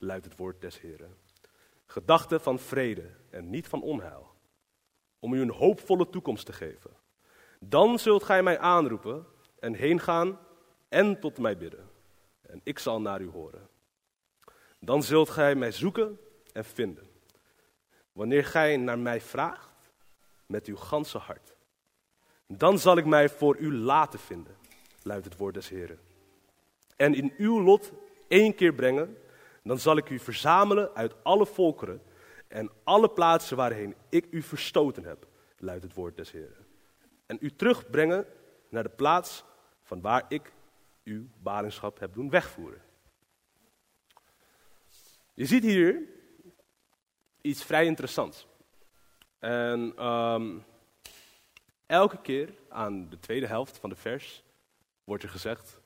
luidt 0.06 0.26
het 0.26 0.38
woord 0.38 0.62
des 0.62 0.80
Heren. 0.80 1.16
Gedachten 1.86 2.42
van 2.42 2.60
vrede 2.60 3.10
en 3.30 3.50
niet 3.50 3.68
van 3.68 3.82
onheil, 3.82 4.34
om 5.20 5.34
u 5.34 5.42
een 5.42 5.52
hoopvolle 5.52 6.10
toekomst 6.10 6.46
te 6.46 6.54
geven. 6.54 6.92
Dan 7.60 8.00
zult 8.00 8.24
gij 8.24 8.44
mij 8.44 8.60
aanroepen 8.60 9.26
en 9.60 9.74
heen 9.74 10.00
gaan 10.00 10.40
en 10.90 11.20
tot 11.20 11.38
mij 11.38 11.58
bidden. 11.58 11.90
En 12.42 12.62
ik 12.64 12.80
zal 12.80 13.02
naar 13.02 13.22
u 13.22 13.30
horen. 13.30 13.68
Dan 14.80 15.04
zult 15.04 15.30
gij 15.30 15.56
mij 15.56 15.72
zoeken 15.72 16.20
en 16.54 16.66
vinden. 16.66 17.08
Wanneer 18.12 18.46
gij 18.46 18.78
naar 18.78 19.00
mij 19.00 19.22
vraagt 19.22 19.92
met 20.46 20.66
uw 20.66 20.76
ganse 20.76 21.18
hart. 21.18 21.54
Dan 22.48 22.80
zal 22.80 22.98
ik 22.98 23.06
mij 23.06 23.30
voor 23.30 23.58
u 23.58 23.74
laten 23.74 24.20
vinden, 24.20 24.56
luidt 25.02 25.26
het 25.26 25.38
woord 25.38 25.54
des 25.54 25.70
Heren. 25.70 26.00
En 26.96 27.14
in 27.14 27.34
uw 27.38 27.62
lot 27.62 27.92
één 28.28 28.56
keer 28.56 28.74
brengen, 28.74 29.18
dan 29.70 29.80
zal 29.80 29.98
ik 29.98 30.10
u 30.10 30.20
verzamelen 30.20 30.96
uit 30.96 31.24
alle 31.24 31.46
volkeren 31.46 32.02
en 32.48 32.72
alle 32.84 33.10
plaatsen 33.10 33.58
waarheen 33.58 33.96
ik 34.10 34.28
u 34.32 34.42
verstoten 34.42 35.04
heb, 35.04 35.28
luidt 35.58 35.84
het 35.84 35.94
woord 35.94 36.18
des 36.18 36.32
Heren. 36.32 36.66
En 37.26 37.38
u 37.42 37.56
terugbrengen 37.56 38.26
naar 38.70 38.84
de 38.84 38.90
plaats 38.90 39.44
van 39.84 40.02
waar 40.02 40.26
ik 40.28 40.54
uw 41.04 41.28
ballingschap 41.38 42.00
heb 42.00 42.14
doen 42.14 42.30
wegvoeren. 42.30 42.82
Je 45.34 45.46
ziet 45.46 45.64
hier 45.64 46.02
iets 47.42 47.64
vrij 47.64 47.86
interessants. 47.86 48.48
En 49.40 50.06
um, 50.06 50.64
elke 51.86 52.22
keer 52.22 52.50
aan 52.70 53.10
de 53.10 53.20
tweede 53.20 53.48
helft 53.48 53.78
van 53.78 53.90
de 53.90 53.96
vers 53.96 54.44
wordt 55.04 55.24
er 55.24 55.30
gezegd: 55.30 55.82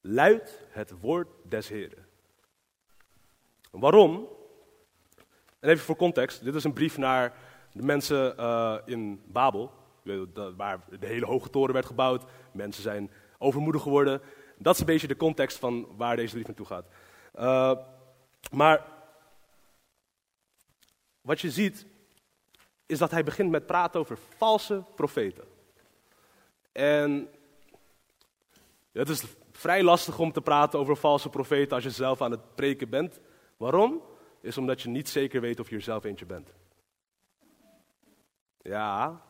Luid 0.00 0.66
het 0.70 1.00
woord 1.00 1.28
des 1.44 1.68
Heren. 1.68 2.06
Waarom? 3.70 4.28
En 5.60 5.68
even 5.68 5.84
voor 5.84 5.96
context: 5.96 6.44
dit 6.44 6.54
is 6.54 6.64
een 6.64 6.72
brief 6.72 6.98
naar 6.98 7.36
de 7.72 7.82
mensen 7.82 8.34
uh, 8.40 8.76
in 8.84 9.22
Babel, 9.26 9.72
waar 10.56 10.80
de 11.00 11.06
hele 11.06 11.26
hoge 11.26 11.50
toren 11.50 11.74
werd 11.74 11.86
gebouwd. 11.86 12.24
Mensen 12.52 12.82
zijn 12.82 13.10
overmoedig 13.38 13.82
geworden. 13.82 14.20
Dat 14.58 14.74
is 14.74 14.80
een 14.80 14.86
beetje 14.86 15.06
de 15.06 15.16
context 15.16 15.58
van 15.58 15.96
waar 15.96 16.16
deze 16.16 16.32
brief 16.32 16.46
naartoe 16.46 16.66
gaat. 16.66 16.86
Uh, 17.38 17.72
maar 18.50 18.86
wat 21.20 21.40
je 21.40 21.50
ziet, 21.50 21.86
is 22.86 22.98
dat 22.98 23.10
hij 23.10 23.24
begint 23.24 23.50
met 23.50 23.66
praten 23.66 24.00
over 24.00 24.18
valse 24.36 24.84
profeten. 24.94 25.44
En 26.72 27.28
het 28.92 29.08
is 29.08 29.24
vrij 29.58 29.82
lastig 29.82 30.18
om 30.18 30.32
te 30.32 30.40
praten 30.40 30.78
over 30.78 30.96
valse 30.96 31.28
profeten 31.28 31.74
als 31.74 31.84
je 31.84 31.90
zelf 31.90 32.22
aan 32.22 32.30
het 32.30 32.54
preken 32.54 32.88
bent. 32.88 33.20
Waarom? 33.56 34.02
Is 34.40 34.58
omdat 34.58 34.82
je 34.82 34.88
niet 34.88 35.08
zeker 35.08 35.40
weet 35.40 35.60
of 35.60 35.70
je 35.70 35.76
er 35.76 35.82
zelf 35.82 36.04
eentje 36.04 36.26
bent. 36.26 36.52
Ja, 38.58 39.22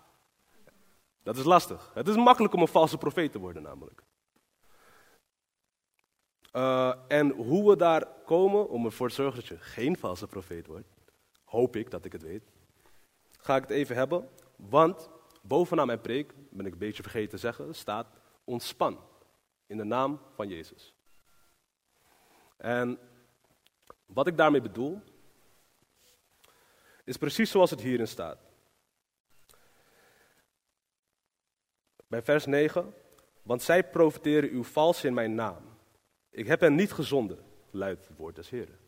dat 1.22 1.36
is 1.36 1.44
lastig. 1.44 1.90
Het 1.94 2.08
is 2.08 2.16
makkelijk 2.16 2.54
om 2.54 2.60
een 2.60 2.68
valse 2.68 2.98
profeet 2.98 3.32
te 3.32 3.38
worden, 3.38 3.62
namelijk. 3.62 4.02
Uh, 6.52 6.94
en 7.08 7.30
hoe 7.30 7.68
we 7.68 7.76
daar 7.76 8.06
komen 8.24 8.68
om 8.68 8.84
ervoor 8.84 9.08
te 9.08 9.14
zorgen 9.14 9.40
dat 9.40 9.48
je 9.48 9.58
geen 9.58 9.96
valse 9.96 10.26
profeet 10.26 10.66
wordt, 10.66 10.88
hoop 11.44 11.76
ik 11.76 11.90
dat 11.90 12.04
ik 12.04 12.12
het 12.12 12.22
weet, 12.22 12.50
ga 13.40 13.56
ik 13.56 13.62
het 13.62 13.70
even 13.70 13.96
hebben. 13.96 14.28
Want 14.56 15.10
bovenaan 15.42 15.86
mijn 15.86 16.00
preek, 16.00 16.34
ben 16.50 16.66
ik 16.66 16.72
een 16.72 16.78
beetje 16.78 17.02
vergeten 17.02 17.30
te 17.30 17.38
zeggen, 17.38 17.74
staat 17.74 18.06
ontspan 18.44 19.07
in 19.68 19.76
de 19.76 19.84
naam 19.84 20.20
van 20.34 20.48
Jezus. 20.48 20.94
En 22.56 22.98
wat 24.06 24.26
ik 24.26 24.36
daarmee 24.36 24.60
bedoel, 24.60 25.00
is 27.04 27.16
precies 27.16 27.50
zoals 27.50 27.70
het 27.70 27.80
hierin 27.80 28.08
staat. 28.08 28.38
Bij 32.06 32.22
vers 32.22 32.46
9, 32.46 32.94
want 33.42 33.62
zij 33.62 33.90
profiteren 33.90 34.50
uw 34.50 34.64
vals 34.64 35.04
in 35.04 35.14
mijn 35.14 35.34
naam. 35.34 35.78
Ik 36.30 36.46
heb 36.46 36.60
hen 36.60 36.74
niet 36.74 36.92
gezonden, 36.92 37.44
luidt 37.70 38.08
het 38.08 38.16
woord 38.16 38.36
des 38.36 38.50
Heren. 38.50 38.78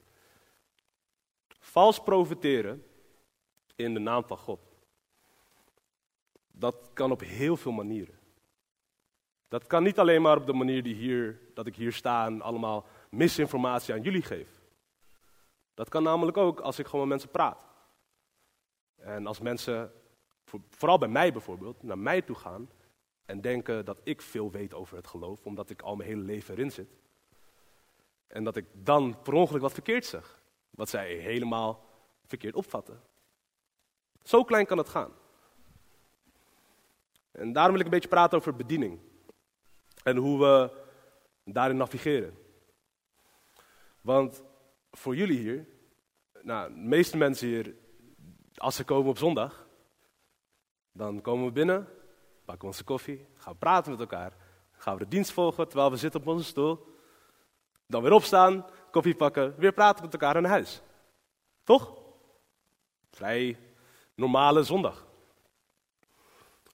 Vals 1.58 2.02
profiteren 2.02 2.86
in 3.76 3.94
de 3.94 4.00
naam 4.00 4.24
van 4.24 4.38
God. 4.38 4.60
Dat 6.46 6.90
kan 6.92 7.10
op 7.10 7.20
heel 7.20 7.56
veel 7.56 7.72
manieren. 7.72 8.19
Dat 9.50 9.66
kan 9.66 9.82
niet 9.82 9.98
alleen 9.98 10.22
maar 10.22 10.36
op 10.36 10.46
de 10.46 10.52
manier 10.52 10.82
die 10.82 10.94
hier, 10.94 11.40
dat 11.54 11.66
ik 11.66 11.76
hier 11.76 11.92
sta 11.92 12.26
en 12.26 12.42
allemaal 12.42 12.86
misinformatie 13.08 13.94
aan 13.94 14.02
jullie 14.02 14.22
geef. 14.22 14.48
Dat 15.74 15.88
kan 15.88 16.02
namelijk 16.02 16.36
ook 16.36 16.60
als 16.60 16.78
ik 16.78 16.86
gewoon 16.86 17.00
met 17.00 17.08
mensen 17.08 17.30
praat. 17.30 17.58
En 18.96 19.26
als 19.26 19.40
mensen, 19.40 19.92
vooral 20.70 20.98
bij 20.98 21.08
mij 21.08 21.32
bijvoorbeeld, 21.32 21.82
naar 21.82 21.98
mij 21.98 22.22
toe 22.22 22.36
gaan 22.36 22.70
en 23.24 23.40
denken 23.40 23.84
dat 23.84 24.00
ik 24.02 24.22
veel 24.22 24.50
weet 24.50 24.74
over 24.74 24.96
het 24.96 25.06
geloof, 25.06 25.44
omdat 25.46 25.70
ik 25.70 25.82
al 25.82 25.96
mijn 25.96 26.08
hele 26.08 26.22
leven 26.22 26.54
erin 26.54 26.70
zit. 26.70 26.90
En 28.26 28.44
dat 28.44 28.56
ik 28.56 28.66
dan 28.72 29.22
per 29.22 29.32
ongeluk 29.32 29.62
wat 29.62 29.72
verkeerd 29.72 30.06
zeg, 30.06 30.40
wat 30.70 30.88
zij 30.88 31.14
helemaal 31.14 31.84
verkeerd 32.26 32.54
opvatten. 32.54 33.02
Zo 34.22 34.44
klein 34.44 34.66
kan 34.66 34.78
het 34.78 34.88
gaan. 34.88 35.12
En 37.30 37.52
daarom 37.52 37.72
wil 37.72 37.80
ik 37.80 37.86
een 37.86 37.98
beetje 37.98 38.08
praten 38.08 38.38
over 38.38 38.56
bediening. 38.56 39.08
En 40.02 40.16
hoe 40.16 40.38
we 40.38 40.70
daarin 41.44 41.76
navigeren. 41.76 42.38
Want 44.00 44.42
voor 44.90 45.16
jullie 45.16 45.38
hier, 45.38 45.66
nou, 46.42 46.74
de 46.74 46.80
meeste 46.80 47.16
mensen 47.16 47.48
hier, 47.48 47.74
als 48.56 48.76
ze 48.76 48.84
komen 48.84 49.10
op 49.10 49.18
zondag, 49.18 49.68
dan 50.92 51.20
komen 51.20 51.46
we 51.46 51.52
binnen, 51.52 51.88
pakken 52.44 52.60
we 52.60 52.66
onze 52.66 52.84
koffie, 52.84 53.26
gaan 53.34 53.52
we 53.52 53.58
praten 53.58 53.90
met 53.90 54.00
elkaar, 54.00 54.36
gaan 54.72 54.96
we 54.96 55.04
de 55.04 55.10
dienst 55.10 55.32
volgen 55.32 55.68
terwijl 55.68 55.90
we 55.90 55.96
zitten 55.96 56.20
op 56.20 56.26
onze 56.26 56.44
stoel, 56.44 56.86
dan 57.86 58.02
weer 58.02 58.12
opstaan, 58.12 58.66
koffie 58.90 59.14
pakken, 59.14 59.54
weer 59.58 59.72
praten 59.72 60.04
met 60.04 60.12
elkaar 60.12 60.36
in 60.36 60.44
huis. 60.44 60.82
Toch? 61.64 61.98
Vrij 63.10 63.58
normale 64.14 64.62
zondag. 64.62 65.06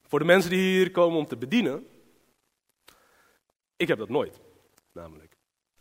Voor 0.03 0.19
de 0.19 0.25
mensen 0.25 0.51
die 0.51 0.77
hier 0.77 0.91
komen 0.91 1.19
om 1.19 1.27
te 1.27 1.37
bedienen, 1.37 1.87
ik 3.77 3.89
heb 3.89 3.99
dat 3.99 4.09
nooit, 4.09 4.41
namelijk. 4.93 5.37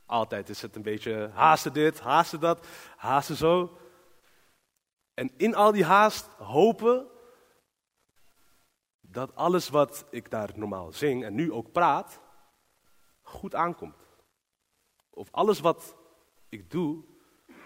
Altijd 0.05 0.49
is 0.49 0.61
het 0.61 0.75
een 0.75 0.81
beetje 0.81 1.29
haasten 1.33 1.73
dit, 1.73 1.99
haasten 1.99 2.39
dat, 2.39 2.67
haasten 2.97 3.35
zo. 3.35 3.77
En 5.13 5.31
in 5.37 5.55
al 5.55 5.71
die 5.71 5.83
haast 5.83 6.25
hopen 6.25 7.07
dat 9.01 9.35
alles 9.35 9.69
wat 9.69 10.05
ik 10.09 10.29
daar 10.29 10.51
normaal 10.55 10.91
zing 10.91 11.23
en 11.23 11.35
nu 11.35 11.51
ook 11.51 11.71
praat, 11.71 12.21
goed 13.21 13.55
aankomt. 13.55 14.07
Of 15.09 15.27
alles 15.31 15.59
wat 15.59 15.95
ik 16.49 16.71
doe, 16.71 17.03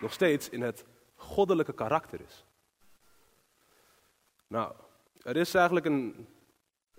nog 0.01 0.13
steeds 0.13 0.49
in 0.49 0.61
het 0.61 0.85
goddelijke 1.15 1.73
karakter 1.73 2.21
is. 2.21 2.45
Nou, 4.47 4.73
er 5.21 5.37
is 5.37 5.53
eigenlijk 5.53 5.85
een, 5.85 6.27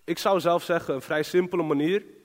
ik 0.05 0.19
zou 0.19 0.41
zelf 0.41 0.63
zeggen, 0.63 0.95
een 0.95 1.03
vrij 1.03 1.23
simpele 1.23 1.63
manier. 1.63 2.20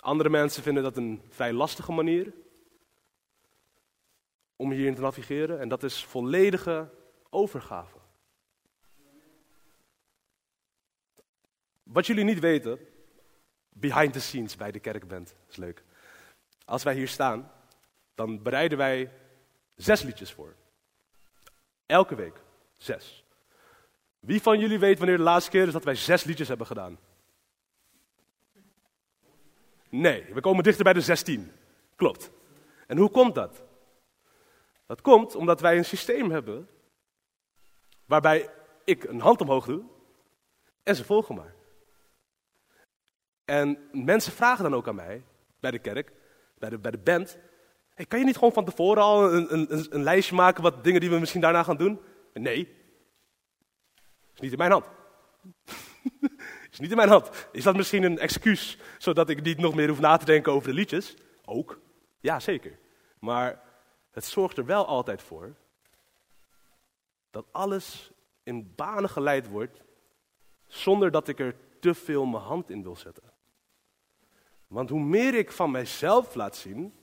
Andere 0.00 0.28
mensen 0.28 0.62
vinden 0.62 0.82
dat 0.82 0.96
een 0.96 1.22
vrij 1.28 1.52
lastige 1.52 1.92
manier 1.92 2.32
om 4.56 4.70
hierin 4.70 4.94
te 4.94 5.00
navigeren. 5.00 5.60
En 5.60 5.68
dat 5.68 5.82
is 5.82 6.04
volledige 6.04 6.90
overgave. 7.30 7.96
Wat 11.82 12.06
jullie 12.06 12.24
niet 12.24 12.38
weten, 12.38 12.78
behind 13.68 14.12
the 14.12 14.20
scenes 14.20 14.56
bij 14.56 14.70
de 14.70 14.78
kerkband, 14.78 15.34
is 15.48 15.56
leuk. 15.56 15.84
Als 16.64 16.82
wij 16.82 16.94
hier 16.94 17.08
staan, 17.08 17.52
dan 18.14 18.42
bereiden 18.42 18.78
wij 18.78 19.12
zes 19.74 20.02
liedjes 20.02 20.32
voor. 20.32 20.54
Elke 21.86 22.14
week, 22.14 22.42
zes. 22.76 23.24
Wie 24.20 24.42
van 24.42 24.58
jullie 24.58 24.78
weet 24.78 24.98
wanneer 24.98 25.16
de 25.16 25.22
laatste 25.22 25.50
keer 25.50 25.66
is 25.66 25.72
dat 25.72 25.84
wij 25.84 25.94
zes 25.94 26.24
liedjes 26.24 26.48
hebben 26.48 26.66
gedaan? 26.66 26.98
Nee, 29.88 30.24
we 30.34 30.40
komen 30.40 30.64
dichter 30.64 30.84
bij 30.84 30.92
de 30.92 31.00
16. 31.00 31.52
Klopt. 31.96 32.30
En 32.86 32.96
hoe 32.96 33.10
komt 33.10 33.34
dat? 33.34 33.62
Dat 34.86 35.00
komt 35.00 35.34
omdat 35.34 35.60
wij 35.60 35.76
een 35.76 35.84
systeem 35.84 36.30
hebben 36.30 36.68
waarbij 38.06 38.48
ik 38.84 39.04
een 39.04 39.20
hand 39.20 39.40
omhoog 39.40 39.66
doe 39.66 39.82
en 40.82 40.96
ze 40.96 41.04
volgen 41.04 41.34
maar. 41.34 41.54
En 43.44 43.88
mensen 43.92 44.32
vragen 44.32 44.62
dan 44.62 44.74
ook 44.74 44.88
aan 44.88 44.94
mij, 44.94 45.24
bij 45.60 45.70
de 45.70 45.78
kerk, 45.78 46.12
bij 46.58 46.70
de, 46.70 46.78
bij 46.78 46.90
de 46.90 46.98
band, 46.98 47.38
hey, 47.94 48.06
kan 48.06 48.18
je 48.18 48.24
niet 48.24 48.34
gewoon 48.34 48.52
van 48.52 48.64
tevoren 48.64 49.02
al 49.02 49.32
een, 49.32 49.54
een, 49.54 49.86
een 49.90 50.02
lijstje 50.02 50.34
maken 50.34 50.62
wat 50.62 50.84
dingen 50.84 51.00
die 51.00 51.10
we 51.10 51.18
misschien 51.18 51.40
daarna 51.40 51.62
gaan 51.62 51.76
doen? 51.76 52.00
Nee, 52.32 52.76
is 54.34 54.40
niet 54.40 54.52
in 54.52 54.58
mijn 54.58 54.70
hand. 54.70 54.86
is 56.78 56.84
niet 56.84 56.98
in 56.98 57.06
mijn 57.06 57.20
hand. 57.20 57.48
Is 57.52 57.64
dat 57.64 57.76
misschien 57.76 58.02
een 58.02 58.18
excuus, 58.18 58.78
zodat 58.98 59.28
ik 59.28 59.42
niet 59.42 59.58
nog 59.58 59.74
meer 59.74 59.88
hoef 59.88 60.00
na 60.00 60.16
te 60.16 60.24
denken 60.24 60.52
over 60.52 60.68
de 60.68 60.74
liedjes? 60.74 61.14
Ook. 61.44 61.80
Ja, 62.20 62.40
zeker. 62.40 62.78
Maar 63.18 63.62
het 64.10 64.24
zorgt 64.24 64.56
er 64.56 64.64
wel 64.64 64.86
altijd 64.86 65.22
voor 65.22 65.54
dat 67.30 67.46
alles 67.50 68.10
in 68.42 68.72
banen 68.74 69.10
geleid 69.10 69.48
wordt, 69.48 69.82
zonder 70.66 71.10
dat 71.10 71.28
ik 71.28 71.38
er 71.38 71.56
te 71.80 71.94
veel 71.94 72.26
mijn 72.26 72.42
hand 72.42 72.70
in 72.70 72.82
wil 72.82 72.96
zetten. 72.96 73.32
Want 74.66 74.90
hoe 74.90 75.00
meer 75.00 75.34
ik 75.34 75.52
van 75.52 75.70
mijzelf 75.70 76.34
laat 76.34 76.56
zien, 76.56 76.94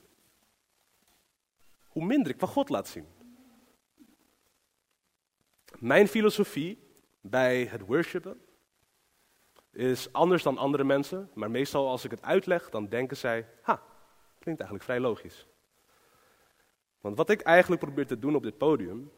hoe 1.88 2.06
minder 2.06 2.32
ik 2.32 2.40
van 2.40 2.48
God 2.48 2.70
laat 2.70 2.88
zien. 2.88 3.08
Mijn 5.80 6.08
filosofie 6.08 6.80
bij 7.22 7.66
het 7.66 7.82
worshipen 7.82 8.45
is 9.76 10.14
anders 10.14 10.44
dan 10.44 10.58
andere 10.58 10.84
mensen, 10.84 11.30
maar 11.34 11.52
meestal 11.52 11.90
als 11.90 12.04
ik 12.04 12.12
het 12.12 12.22
uitleg, 12.22 12.70
dan 12.70 12.88
denken 12.88 13.18
zij, 13.18 13.48
ha, 13.62 13.84
klinkt 14.40 14.62
eigenlijk 14.62 14.84
vrij 14.84 15.00
logisch. 15.00 15.48
Want 17.02 17.18
wat 17.18 17.30
ik 17.30 17.42
eigenlijk 17.42 17.82
probeer 17.82 18.08
te 18.08 18.20
doen 18.20 18.36
op 18.36 18.44
dit 18.44 18.58
podium, 18.58 19.12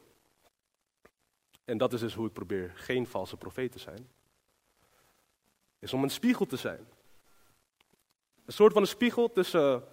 en 1.65 1.77
dat 1.77 1.93
is 1.93 1.99
dus 1.99 2.13
hoe 2.13 2.27
ik 2.27 2.33
probeer 2.33 2.71
geen 2.75 3.07
valse 3.07 3.37
profeet 3.37 3.71
te 3.71 3.79
zijn, 3.79 4.09
is 5.79 5.93
om 5.93 6.03
een 6.03 6.09
spiegel 6.09 6.45
te 6.45 6.57
zijn. 6.57 6.87
Een 8.45 8.53
soort 8.53 8.73
van 8.73 8.81
een 8.81 8.87
spiegel 8.87 9.31
tussen, 9.31 9.83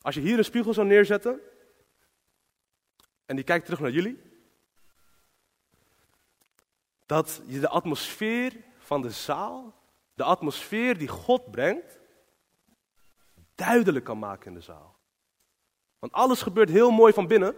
als 0.00 0.14
je 0.14 0.20
hier 0.20 0.38
een 0.38 0.44
spiegel 0.44 0.74
zou 0.74 0.86
neerzetten, 0.86 1.40
en 3.26 3.36
die 3.36 3.44
kijkt 3.44 3.64
terug 3.64 3.80
naar 3.80 3.90
jullie, 3.90 4.22
dat 7.06 7.42
je 7.46 7.60
de 7.60 7.68
atmosfeer 7.68 8.56
van 8.78 9.02
de 9.02 9.10
zaal, 9.10 9.77
de 10.18 10.24
atmosfeer 10.24 10.98
die 10.98 11.08
God 11.08 11.50
brengt, 11.50 11.98
duidelijk 13.54 14.04
kan 14.04 14.18
maken 14.18 14.46
in 14.46 14.54
de 14.54 14.60
zaal. 14.60 14.96
Want 15.98 16.12
alles 16.12 16.42
gebeurt 16.42 16.68
heel 16.68 16.90
mooi 16.90 17.12
van 17.12 17.26
binnen. 17.26 17.56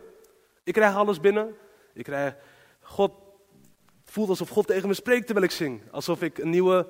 Ik 0.62 0.72
krijg 0.72 0.94
alles 0.94 1.20
binnen. 1.20 1.56
Ik 1.94 2.04
krijg, 2.04 2.36
God, 2.80 3.12
voelt 4.04 4.28
alsof 4.28 4.48
God 4.48 4.66
tegen 4.66 4.88
me 4.88 4.94
spreekt 4.94 5.24
terwijl 5.24 5.46
ik 5.46 5.52
zing. 5.52 5.92
Alsof 5.92 6.22
ik 6.22 6.38
een 6.38 6.50
nieuwe 6.50 6.88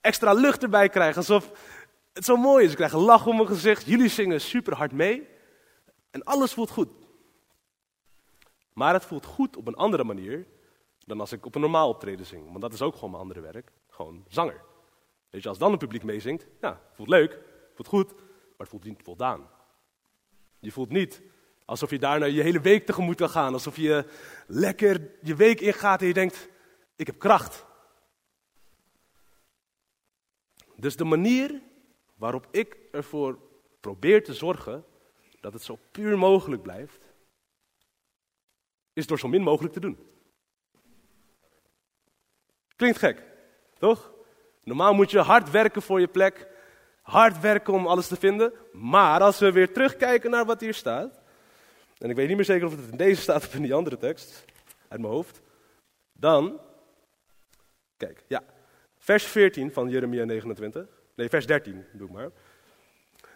extra 0.00 0.32
lucht 0.32 0.62
erbij 0.62 0.88
krijg. 0.88 1.16
Alsof 1.16 1.50
het 2.12 2.24
zo 2.24 2.36
mooi 2.36 2.64
is. 2.64 2.70
Ik 2.70 2.76
krijg 2.76 2.92
een 2.92 3.00
lach 3.00 3.26
om 3.26 3.36
mijn 3.36 3.48
gezicht. 3.48 3.86
Jullie 3.86 4.08
zingen 4.08 4.40
super 4.40 4.76
hard 4.76 4.92
mee. 4.92 5.28
En 6.10 6.22
alles 6.24 6.52
voelt 6.52 6.70
goed. 6.70 6.88
Maar 8.72 8.92
het 8.92 9.04
voelt 9.04 9.24
goed 9.24 9.56
op 9.56 9.66
een 9.66 9.74
andere 9.74 10.04
manier 10.04 10.46
dan 11.06 11.20
als 11.20 11.32
ik 11.32 11.46
op 11.46 11.54
een 11.54 11.60
normaal 11.60 11.88
optreden 11.88 12.26
zing. 12.26 12.46
Want 12.48 12.60
dat 12.60 12.72
is 12.72 12.82
ook 12.82 12.94
gewoon 12.94 13.10
mijn 13.10 13.22
andere 13.22 13.40
werk. 13.40 13.72
Gewoon 14.00 14.24
zanger. 14.28 14.60
Weet 15.30 15.42
je, 15.42 15.48
als 15.48 15.58
dan 15.58 15.72
een 15.72 15.78
publiek 15.78 16.02
meezingt, 16.02 16.46
ja, 16.60 16.80
voelt 16.92 17.08
leuk, 17.08 17.38
voelt 17.74 17.88
goed, 17.88 18.14
maar 18.14 18.56
het 18.56 18.68
voelt 18.68 18.84
niet 18.84 19.02
voldaan. 19.02 19.50
Je 20.60 20.72
voelt 20.72 20.88
niet 20.88 21.22
alsof 21.64 21.90
je 21.90 21.98
daarna 21.98 22.26
je 22.26 22.42
hele 22.42 22.60
week 22.60 22.86
tegemoet 22.86 23.16
kan 23.16 23.28
gaan. 23.28 23.52
Alsof 23.52 23.76
je 23.76 24.04
lekker 24.46 25.10
je 25.22 25.34
week 25.34 25.60
ingaat 25.60 26.00
en 26.00 26.06
je 26.06 26.12
denkt, 26.12 26.48
ik 26.96 27.06
heb 27.06 27.18
kracht. 27.18 27.66
Dus 30.76 30.96
de 30.96 31.04
manier 31.04 31.62
waarop 32.14 32.48
ik 32.50 32.76
ervoor 32.92 33.38
probeer 33.80 34.24
te 34.24 34.34
zorgen 34.34 34.84
dat 35.40 35.52
het 35.52 35.62
zo 35.62 35.78
puur 35.90 36.18
mogelijk 36.18 36.62
blijft, 36.62 37.14
is 38.92 39.06
door 39.06 39.18
zo 39.18 39.28
min 39.28 39.42
mogelijk 39.42 39.74
te 39.74 39.80
doen. 39.80 39.98
Klinkt 42.76 42.98
gek, 42.98 43.29
toch? 43.80 44.12
Normaal 44.64 44.94
moet 44.94 45.10
je 45.10 45.18
hard 45.18 45.50
werken 45.50 45.82
voor 45.82 46.00
je 46.00 46.08
plek, 46.08 46.46
hard 47.02 47.40
werken 47.40 47.72
om 47.72 47.86
alles 47.86 48.06
te 48.06 48.16
vinden. 48.16 48.52
Maar 48.72 49.20
als 49.20 49.38
we 49.38 49.52
weer 49.52 49.72
terugkijken 49.72 50.30
naar 50.30 50.44
wat 50.44 50.60
hier 50.60 50.74
staat, 50.74 51.20
en 51.98 52.10
ik 52.10 52.16
weet 52.16 52.28
niet 52.28 52.36
meer 52.36 52.44
zeker 52.44 52.66
of 52.66 52.76
het 52.76 52.90
in 52.90 52.96
deze 52.96 53.20
staat 53.20 53.46
of 53.46 53.54
in 53.54 53.62
die 53.62 53.74
andere 53.74 53.96
tekst, 53.96 54.44
uit 54.88 55.00
mijn 55.00 55.12
hoofd, 55.12 55.40
dan, 56.12 56.60
kijk, 57.96 58.24
ja, 58.26 58.42
vers 58.98 59.24
14 59.24 59.72
van 59.72 59.88
Jeremia 59.88 60.24
29, 60.24 60.86
nee, 61.14 61.28
vers 61.28 61.46
13, 61.46 61.84
doe 61.92 62.06
ik 62.06 62.12
maar. 62.12 62.30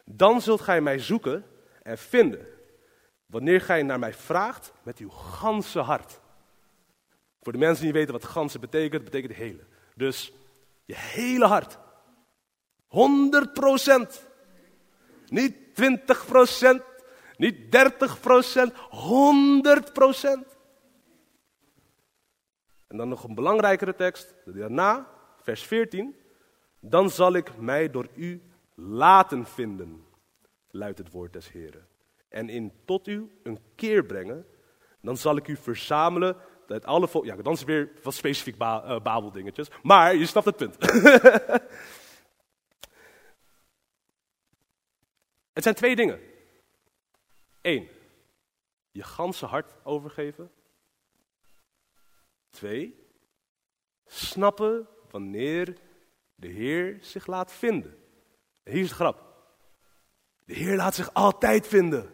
Dan 0.04 0.40
zult 0.40 0.60
gij 0.60 0.80
mij 0.80 0.98
zoeken 0.98 1.44
en 1.82 1.98
vinden, 1.98 2.46
wanneer 3.26 3.60
gij 3.60 3.82
naar 3.82 3.98
mij 3.98 4.14
vraagt 4.14 4.72
met 4.82 4.98
uw 4.98 5.10
ganse 5.10 5.80
hart. 5.80 6.20
Voor 7.40 7.52
de 7.52 7.58
mensen 7.58 7.84
die 7.84 7.92
weten 7.92 8.12
wat 8.12 8.24
ganse 8.24 8.58
betekent, 8.58 9.04
betekent 9.04 9.32
hele. 9.32 9.64
Dus 9.94 10.32
je 10.84 10.94
hele 10.96 11.44
hart. 11.44 11.78
100 12.86 13.52
procent. 13.52 14.28
Niet 15.26 15.74
20 15.74 16.26
procent. 16.26 16.82
Niet 17.36 17.72
30 17.72 18.20
procent. 18.20 18.72
100 18.76 19.92
procent. 19.92 20.46
En 22.86 22.96
dan 22.96 23.08
nog 23.08 23.24
een 23.24 23.34
belangrijkere 23.34 23.94
tekst. 23.94 24.34
Daarna, 24.44 25.08
vers 25.42 25.62
14. 25.62 26.16
Dan 26.80 27.10
zal 27.10 27.34
ik 27.34 27.56
mij 27.56 27.90
door 27.90 28.08
u 28.14 28.42
laten 28.74 29.46
vinden, 29.46 30.04
luidt 30.70 30.98
het 30.98 31.10
woord 31.10 31.32
des 31.32 31.52
Heren. 31.52 31.86
En 32.28 32.48
in 32.48 32.72
tot 32.84 33.06
u 33.06 33.30
een 33.42 33.58
keer 33.74 34.04
brengen. 34.04 34.46
Dan 35.00 35.16
zal 35.16 35.36
ik 35.36 35.48
u 35.48 35.56
verzamelen 35.56 36.36
het 36.66 36.84
alle 36.84 37.08
ja, 37.22 37.36
dan 37.36 37.52
is 37.52 37.58
het 37.58 37.68
weer 37.68 37.92
wat 38.02 38.14
specifiek 38.14 38.56
ba 38.56 38.84
uh, 38.84 39.00
babeldingetjes. 39.00 39.68
Maar 39.82 40.14
je 40.14 40.26
snapt 40.26 40.46
het 40.46 40.56
punt. 40.56 40.76
het 45.52 45.62
zijn 45.62 45.74
twee 45.74 45.96
dingen. 45.96 46.20
Eén, 47.60 47.88
je 48.90 49.02
ganse 49.02 49.46
hart 49.46 49.74
overgeven. 49.82 50.50
Twee, 52.50 53.08
snappen 54.06 54.88
wanneer 55.10 55.76
de 56.34 56.48
Heer 56.48 56.98
zich 57.00 57.26
laat 57.26 57.52
vinden. 57.52 57.96
En 58.62 58.72
hier 58.72 58.82
is 58.82 58.88
de 58.88 58.94
grap. 58.94 59.22
De 60.44 60.54
Heer 60.54 60.76
laat 60.76 60.94
zich 60.94 61.14
altijd 61.14 61.66
vinden. 61.66 62.10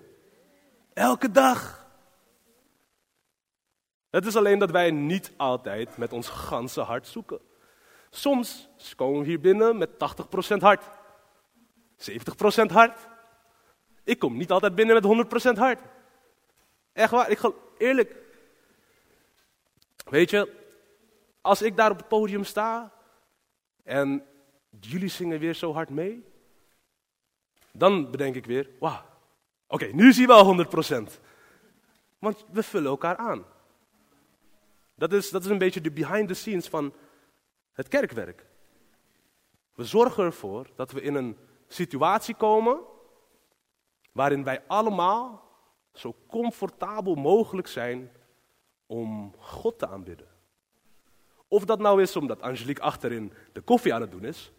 Elke 0.92 1.30
dag. 1.30 1.79
Het 4.11 4.27
is 4.27 4.37
alleen 4.37 4.59
dat 4.59 4.70
wij 4.70 4.90
niet 4.90 5.33
altijd 5.37 5.96
met 5.96 6.12
ons 6.12 6.29
ganse 6.29 6.81
hart 6.81 7.07
zoeken. 7.07 7.40
Soms 8.11 8.68
komen 8.96 9.20
we 9.20 9.27
hier 9.27 9.40
binnen 9.40 9.79
met 9.79 9.90
80% 9.90 10.57
hart, 10.59 10.85
70% 11.96 12.73
hart. 12.73 13.09
Ik 14.05 14.18
kom 14.18 14.37
niet 14.37 14.51
altijd 14.51 14.75
binnen 14.75 14.94
met 14.94 15.53
100% 15.55 15.59
hart. 15.59 15.81
Echt 16.92 17.11
waar, 17.11 17.31
ik 17.31 17.38
ga 17.38 17.53
eerlijk. 17.79 18.16
Weet 20.05 20.31
je, 20.31 20.53
als 21.40 21.62
ik 21.62 21.77
daar 21.77 21.90
op 21.90 21.96
het 21.96 22.09
podium 22.09 22.44
sta 22.44 22.92
en 23.83 24.27
jullie 24.81 25.09
zingen 25.09 25.38
weer 25.38 25.55
zo 25.55 25.73
hard 25.73 25.90
mee, 25.90 26.25
dan 27.73 28.11
bedenk 28.11 28.35
ik 28.35 28.46
weer, 28.46 28.70
wauw, 28.79 29.05
oké, 29.66 29.85
nu 29.85 30.12
zie 30.12 30.20
je 30.23 30.27
wel 30.27 30.66
100%. 31.11 31.20
Want 32.18 32.44
we 32.53 32.62
vullen 32.62 32.90
elkaar 32.90 33.16
aan. 33.16 33.44
Dat 35.00 35.12
is, 35.12 35.30
dat 35.30 35.44
is 35.44 35.50
een 35.50 35.58
beetje 35.58 35.80
de 35.80 35.90
behind 35.90 36.28
the 36.28 36.34
scenes 36.34 36.68
van 36.68 36.94
het 37.72 37.88
kerkwerk. 37.88 38.46
We 39.74 39.84
zorgen 39.84 40.24
ervoor 40.24 40.66
dat 40.76 40.92
we 40.92 41.00
in 41.00 41.14
een 41.14 41.36
situatie 41.68 42.34
komen 42.34 42.80
waarin 44.12 44.44
wij 44.44 44.62
allemaal 44.66 45.50
zo 45.92 46.16
comfortabel 46.26 47.14
mogelijk 47.14 47.68
zijn 47.68 48.10
om 48.86 49.34
God 49.38 49.78
te 49.78 49.86
aanbidden. 49.88 50.26
Of 51.48 51.64
dat 51.64 51.78
nou 51.78 52.02
is 52.02 52.16
omdat 52.16 52.42
Angelique 52.42 52.82
achterin 52.82 53.32
de 53.52 53.60
koffie 53.60 53.94
aan 53.94 54.00
het 54.00 54.10
doen 54.10 54.24
is. 54.24 54.52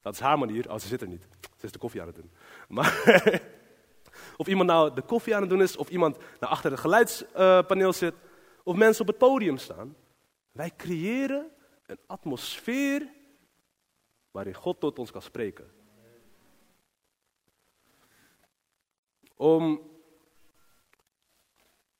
Dat 0.00 0.12
is 0.12 0.20
haar 0.20 0.38
manier. 0.38 0.70
Oh, 0.70 0.78
ze 0.78 0.86
zit 0.86 1.00
er 1.00 1.08
niet. 1.08 1.28
Ze 1.56 1.64
is 1.66 1.72
de 1.72 1.78
koffie 1.78 2.00
aan 2.00 2.06
het 2.06 2.16
doen. 2.16 2.30
Maar 2.68 3.02
of 4.36 4.46
iemand 4.46 4.68
nou 4.68 4.94
de 4.94 5.02
koffie 5.02 5.34
aan 5.34 5.40
het 5.40 5.50
doen 5.50 5.62
is, 5.62 5.76
of 5.76 5.88
iemand 5.88 6.18
naar 6.40 6.50
achter 6.50 6.70
het 6.70 6.80
geluidspaneel 6.80 7.92
zit, 7.92 8.14
of 8.66 8.76
mensen 8.76 9.00
op 9.00 9.06
het 9.06 9.18
podium 9.18 9.58
staan. 9.58 9.96
Wij 10.52 10.72
creëren 10.76 11.50
een 11.86 11.98
atmosfeer 12.06 13.08
waarin 14.30 14.54
God 14.54 14.80
tot 14.80 14.98
ons 14.98 15.10
kan 15.10 15.22
spreken. 15.22 15.70
Om, 19.34 19.90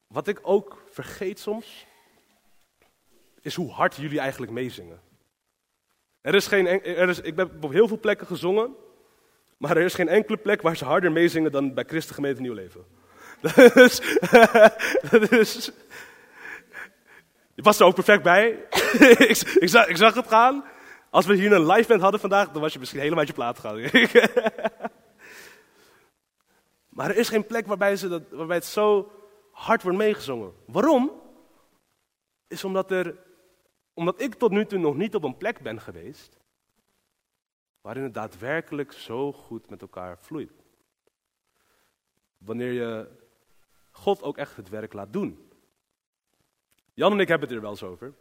wat 0.06 0.28
ik 0.28 0.38
ook 0.42 0.82
vergeet 0.90 1.38
soms, 1.38 1.86
is 3.40 3.54
hoe 3.54 3.70
hard 3.70 3.94
jullie 3.94 4.20
eigenlijk 4.20 4.52
meezingen. 4.52 5.00
Er 6.20 6.34
is 6.34 6.46
geen, 6.46 6.66
er 6.82 7.08
is, 7.08 7.20
ik 7.20 7.36
heb 7.36 7.64
op 7.64 7.72
heel 7.72 7.88
veel 7.88 8.00
plekken 8.00 8.26
gezongen, 8.26 8.74
maar 9.56 9.76
er 9.76 9.84
is 9.84 9.94
geen 9.94 10.08
enkele 10.08 10.36
plek 10.36 10.62
waar 10.62 10.76
ze 10.76 10.84
harder 10.84 11.12
meezingen 11.12 11.52
dan 11.52 11.74
bij 11.74 11.84
Christen 11.84 12.14
Gemeente 12.14 12.40
Nieuw 12.40 12.54
Leven. 12.54 12.84
Dus, 13.74 14.00
dus, 15.28 15.70
je 17.56 17.62
was 17.62 17.80
er 17.80 17.86
ook 17.86 17.94
perfect 17.94 18.22
bij. 18.22 18.48
ik, 19.28 19.38
ik, 19.38 19.68
zag, 19.68 19.86
ik 19.86 19.96
zag 19.96 20.14
het 20.14 20.28
gaan. 20.28 20.64
Als 21.10 21.26
we 21.26 21.34
hier 21.34 21.52
een 21.52 21.66
live 21.66 21.88
band 21.88 22.00
hadden 22.00 22.20
vandaag, 22.20 22.50
dan 22.50 22.62
was 22.62 22.72
je 22.72 22.78
misschien 22.78 23.00
helemaal 23.00 23.20
uit 23.20 23.28
je 23.28 23.34
plaat 23.34 23.58
gegaan. 23.58 23.80
maar 26.96 27.10
er 27.10 27.16
is 27.16 27.28
geen 27.28 27.46
plek 27.46 27.66
waarbij, 27.66 27.96
ze 27.96 28.08
dat, 28.08 28.22
waarbij 28.30 28.56
het 28.56 28.64
zo 28.64 29.12
hard 29.52 29.82
wordt 29.82 29.98
meegezongen. 29.98 30.52
Waarom? 30.66 31.12
Is 32.48 32.64
omdat, 32.64 32.90
er, 32.90 33.18
omdat 33.94 34.20
ik 34.20 34.34
tot 34.34 34.50
nu 34.50 34.66
toe 34.66 34.78
nog 34.78 34.96
niet 34.96 35.14
op 35.14 35.22
een 35.22 35.36
plek 35.36 35.60
ben 35.60 35.80
geweest 35.80 36.36
waarin 37.80 38.04
het 38.04 38.14
daadwerkelijk 38.14 38.92
zo 38.92 39.32
goed 39.32 39.70
met 39.70 39.80
elkaar 39.80 40.18
vloeit. 40.18 40.64
Wanneer 42.38 42.72
je 42.72 43.08
God 43.90 44.22
ook 44.22 44.36
echt 44.36 44.56
het 44.56 44.68
werk 44.68 44.92
laat 44.92 45.12
doen. 45.12 45.45
Jan 46.96 47.12
en 47.12 47.20
ik 47.20 47.28
hebben 47.28 47.48
het 47.48 47.56
er 47.56 47.62
wel 47.62 47.72
eens 47.72 47.82
over. 47.82 48.14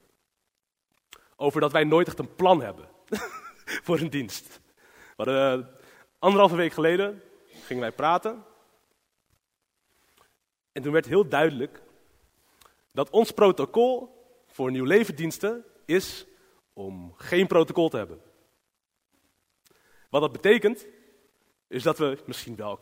Over 1.36 1.62
dat 1.62 1.72
wij 1.72 1.84
nooit 1.84 2.08
echt 2.08 2.20
een 2.20 2.36
plan 2.36 2.62
hebben 2.62 2.90
voor 3.86 4.00
een 4.00 4.10
dienst. 4.10 4.60
Hadden, 5.16 5.60
uh, 5.60 5.66
anderhalve 6.20 6.56
week 6.56 6.74
geleden 6.74 7.22
gingen 7.48 7.82
wij 7.82 7.92
praten. 7.92 8.46
En 10.72 10.82
toen 10.82 10.92
werd 10.92 11.06
heel 11.06 11.28
duidelijk 11.28 11.82
dat 12.92 13.10
ons 13.10 13.32
protocol 13.32 14.24
voor 14.48 14.72
nieuw 14.72 14.86
levendiensten 14.86 15.66
is 15.86 16.26
om 16.74 17.14
geen 17.18 17.48
protocol 17.48 17.90
te 17.90 17.98
hebben. 17.98 18.22
Wat 20.10 20.22
dat 20.22 20.32
betekent, 20.32 20.88
is 21.68 21.84
dat 21.84 21.98
we 21.98 22.24
misschien 22.26 22.56
wel 22.56 22.80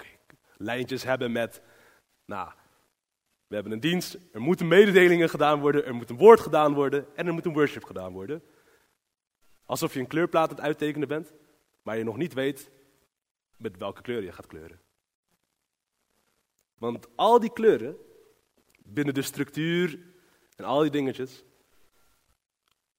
lijntjes 0.57 1.03
hebben 1.03 1.31
met, 1.31 1.61
nou, 2.25 2.51
we 3.53 3.59
hebben 3.59 3.77
een 3.77 3.91
dienst, 3.91 4.17
er 4.31 4.41
moeten 4.41 4.67
mededelingen 4.67 5.29
gedaan 5.29 5.59
worden, 5.59 5.85
er 5.85 5.95
moet 5.95 6.09
een 6.09 6.17
woord 6.17 6.39
gedaan 6.39 6.73
worden 6.73 7.15
en 7.15 7.27
er 7.27 7.33
moet 7.33 7.45
een 7.45 7.53
worship 7.53 7.83
gedaan 7.83 8.13
worden. 8.13 8.43
Alsof 9.65 9.93
je 9.93 9.99
een 9.99 10.07
kleurplaat 10.07 10.49
aan 10.49 10.55
het 10.55 10.65
uittekenen 10.65 11.07
bent, 11.07 11.33
maar 11.81 11.97
je 11.97 12.03
nog 12.03 12.17
niet 12.17 12.33
weet 12.33 12.71
met 13.57 13.77
welke 13.77 14.01
kleur 14.01 14.23
je 14.23 14.31
gaat 14.31 14.47
kleuren. 14.47 14.79
Want 16.77 17.07
al 17.15 17.39
die 17.39 17.53
kleuren, 17.53 17.97
binnen 18.77 19.13
de 19.13 19.21
structuur 19.21 19.99
en 20.55 20.65
al 20.65 20.81
die 20.81 20.91
dingetjes, 20.91 21.43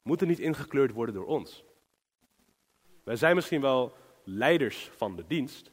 moeten 0.03 0.29
niet 0.29 0.39
ingekleurd 0.39 0.93
worden 0.93 1.15
door 1.15 1.27
ons. 1.27 1.65
Wij 3.05 3.17
zijn 3.17 3.35
misschien 3.35 3.61
wel 3.61 3.97
leiders 4.25 4.91
van 4.97 5.17
de 5.17 5.27
dienst, 5.27 5.73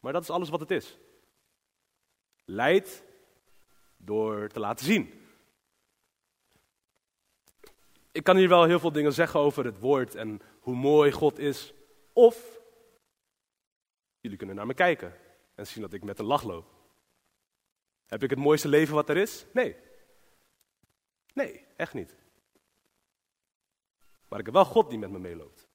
maar 0.00 0.12
dat 0.12 0.22
is 0.22 0.30
alles 0.30 0.48
wat 0.48 0.60
het 0.60 0.70
is. 0.70 0.98
Leid 2.48 3.04
door 3.96 4.48
te 4.48 4.60
laten 4.60 4.86
zien. 4.86 5.26
Ik 8.12 8.24
kan 8.24 8.36
hier 8.36 8.48
wel 8.48 8.64
heel 8.64 8.80
veel 8.80 8.92
dingen 8.92 9.12
zeggen 9.12 9.40
over 9.40 9.64
het 9.64 9.78
woord 9.78 10.14
en 10.14 10.40
hoe 10.60 10.74
mooi 10.74 11.12
God 11.12 11.38
is. 11.38 11.72
Of 12.12 12.60
jullie 14.20 14.36
kunnen 14.36 14.56
naar 14.56 14.66
me 14.66 14.74
kijken 14.74 15.14
en 15.54 15.66
zien 15.66 15.82
dat 15.82 15.92
ik 15.92 16.04
met 16.04 16.18
een 16.18 16.24
lach 16.24 16.42
loop. 16.42 16.74
Heb 18.06 18.22
ik 18.22 18.30
het 18.30 18.38
mooiste 18.38 18.68
leven 18.68 18.94
wat 18.94 19.08
er 19.08 19.16
is? 19.16 19.46
Nee. 19.52 19.76
Nee, 21.32 21.64
echt 21.76 21.94
niet. 21.94 22.14
Maar 24.28 24.38
ik 24.38 24.44
heb 24.44 24.54
wel 24.54 24.64
God 24.64 24.90
die 24.90 24.98
met 24.98 25.10
me 25.10 25.18
meeloopt. 25.18 25.68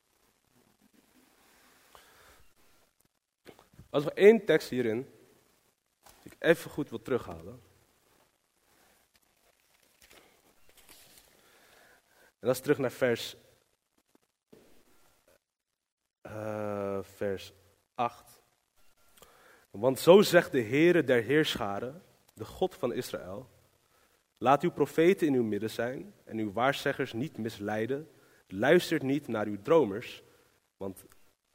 Als 3.89 4.03
we 4.03 4.13
één 4.13 4.45
tekst 4.45 4.69
hierin, 4.69 5.20
ik 6.23 6.36
even 6.39 6.71
goed 6.71 6.89
wil 6.89 7.01
terughalen. 7.01 7.62
En 12.41 12.47
dat 12.47 12.55
is 12.55 12.62
terug 12.62 12.77
naar 12.77 12.91
vers, 12.91 13.36
uh, 16.21 16.99
vers 17.01 17.53
8. 17.95 18.41
Want 19.71 19.99
zo 19.99 20.21
zegt 20.21 20.51
de 20.51 20.62
Heere 20.62 21.03
der 21.03 21.23
Heerscharen, 21.23 22.03
de 22.34 22.45
God 22.45 22.75
van 22.75 22.93
Israël. 22.93 23.49
Laat 24.38 24.63
uw 24.63 24.71
profeten 24.71 25.27
in 25.27 25.34
uw 25.34 25.43
midden 25.43 25.69
zijn 25.69 26.13
en 26.23 26.38
uw 26.38 26.51
waarzeggers 26.51 27.13
niet 27.13 27.38
misleiden. 27.38 28.10
Luistert 28.47 29.03
niet 29.03 29.27
naar 29.27 29.45
uw 29.45 29.62
dromers, 29.62 30.23
want 30.77 31.05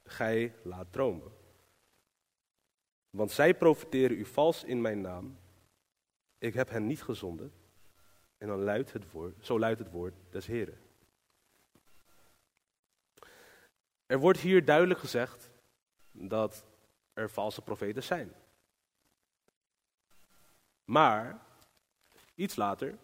gij 0.03 0.55
laat 0.63 0.91
dromen. 0.91 1.31
Want 3.17 3.31
zij 3.31 3.53
profiteren 3.53 4.17
u 4.17 4.25
vals 4.25 4.63
in 4.63 4.81
mijn 4.81 5.01
naam. 5.01 5.37
Ik 6.37 6.53
heb 6.53 6.69
hen 6.69 6.85
niet 6.87 7.03
gezonden. 7.03 7.53
En 8.37 8.47
dan 8.47 8.63
luidt 8.63 8.93
het 8.93 9.11
woord, 9.11 9.45
zo 9.45 9.59
luidt 9.59 9.79
het 9.79 9.91
woord 9.91 10.13
des 10.29 10.45
Heren. 10.45 10.77
Er 14.05 14.19
wordt 14.19 14.39
hier 14.39 14.65
duidelijk 14.65 14.99
gezegd 14.99 15.51
dat 16.11 16.65
er 17.13 17.29
valse 17.29 17.61
profeten 17.61 18.03
zijn. 18.03 18.33
Maar 20.85 21.45
iets 22.35 22.55
later 22.55 22.97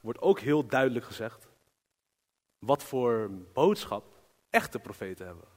wordt 0.00 0.20
ook 0.20 0.40
heel 0.40 0.66
duidelijk 0.66 1.04
gezegd 1.04 1.48
wat 2.58 2.82
voor 2.82 3.30
boodschap 3.52 4.14
echte 4.50 4.78
profeten 4.78 5.26
hebben. 5.26 5.51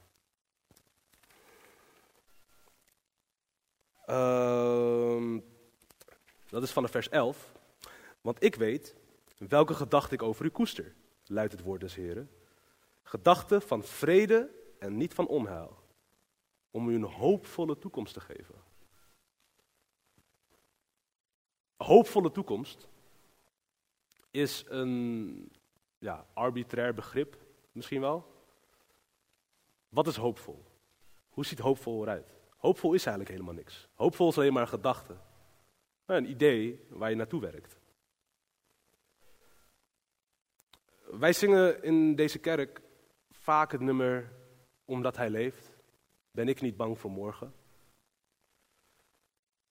Uh, 4.09 5.39
dat 6.49 6.63
is 6.63 6.71
vanaf 6.71 6.91
vers 6.91 7.09
11. 7.09 7.53
Want 8.21 8.43
ik 8.43 8.55
weet 8.55 8.95
welke 9.37 9.73
gedachte 9.73 10.13
ik 10.13 10.23
over 10.23 10.45
u 10.45 10.49
koester, 10.49 10.95
luidt 11.25 11.51
het 11.51 11.61
woord 11.61 11.81
des 11.81 11.95
Heren. 11.95 12.29
Gedachten 13.03 13.61
van 13.61 13.83
vrede 13.83 14.49
en 14.79 14.97
niet 14.97 15.13
van 15.13 15.27
onheil, 15.27 15.77
om 16.71 16.89
u 16.89 16.95
een 16.95 17.03
hoopvolle 17.03 17.77
toekomst 17.77 18.13
te 18.13 18.19
geven. 18.19 18.55
Hoopvolle 21.77 22.31
toekomst 22.31 22.87
is 24.31 24.63
een 24.67 25.51
ja, 25.97 26.25
arbitrair 26.33 26.93
begrip, 26.93 27.37
misschien 27.71 28.01
wel. 28.01 28.33
Wat 29.89 30.07
is 30.07 30.15
hoopvol? 30.15 30.65
Hoe 31.29 31.45
ziet 31.45 31.59
hoopvol 31.59 32.01
eruit? 32.01 32.34
Hoopvol 32.65 32.93
is 32.93 33.05
eigenlijk 33.05 33.29
helemaal 33.29 33.53
niks. 33.53 33.87
Hoopvol 33.93 34.29
is 34.29 34.37
alleen 34.37 34.53
maar 34.53 34.61
een 34.61 34.67
gedachte. 34.67 35.15
Een 36.05 36.29
idee 36.29 36.85
waar 36.89 37.09
je 37.09 37.15
naartoe 37.15 37.41
werkt. 37.41 37.77
Wij 41.03 41.33
zingen 41.33 41.83
in 41.83 42.15
deze 42.15 42.39
kerk 42.39 42.81
vaak 43.31 43.71
het 43.71 43.81
nummer 43.81 44.31
Omdat 44.85 45.17
Hij 45.17 45.29
leeft. 45.29 45.69
Ben 46.31 46.47
ik 46.47 46.61
niet 46.61 46.77
bang 46.77 46.99
voor 46.99 47.11
morgen. 47.11 47.53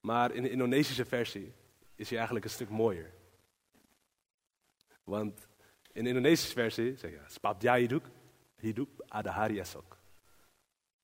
Maar 0.00 0.34
in 0.34 0.42
de 0.42 0.50
Indonesische 0.50 1.04
versie 1.04 1.52
is 1.94 2.08
hij 2.08 2.16
eigenlijk 2.16 2.46
een 2.46 2.52
stuk 2.52 2.68
mooier. 2.68 3.12
Want 5.04 5.48
in 5.92 6.02
de 6.02 6.08
Indonesische 6.08 6.54
versie 6.54 6.96
zeg 6.96 7.10
je, 7.10 7.20
Spabja 7.26 7.74
hidup, 7.74 8.10
hidup 8.56 9.04
ada 9.08 9.30
hari 9.30 9.58
esok. 9.58 9.98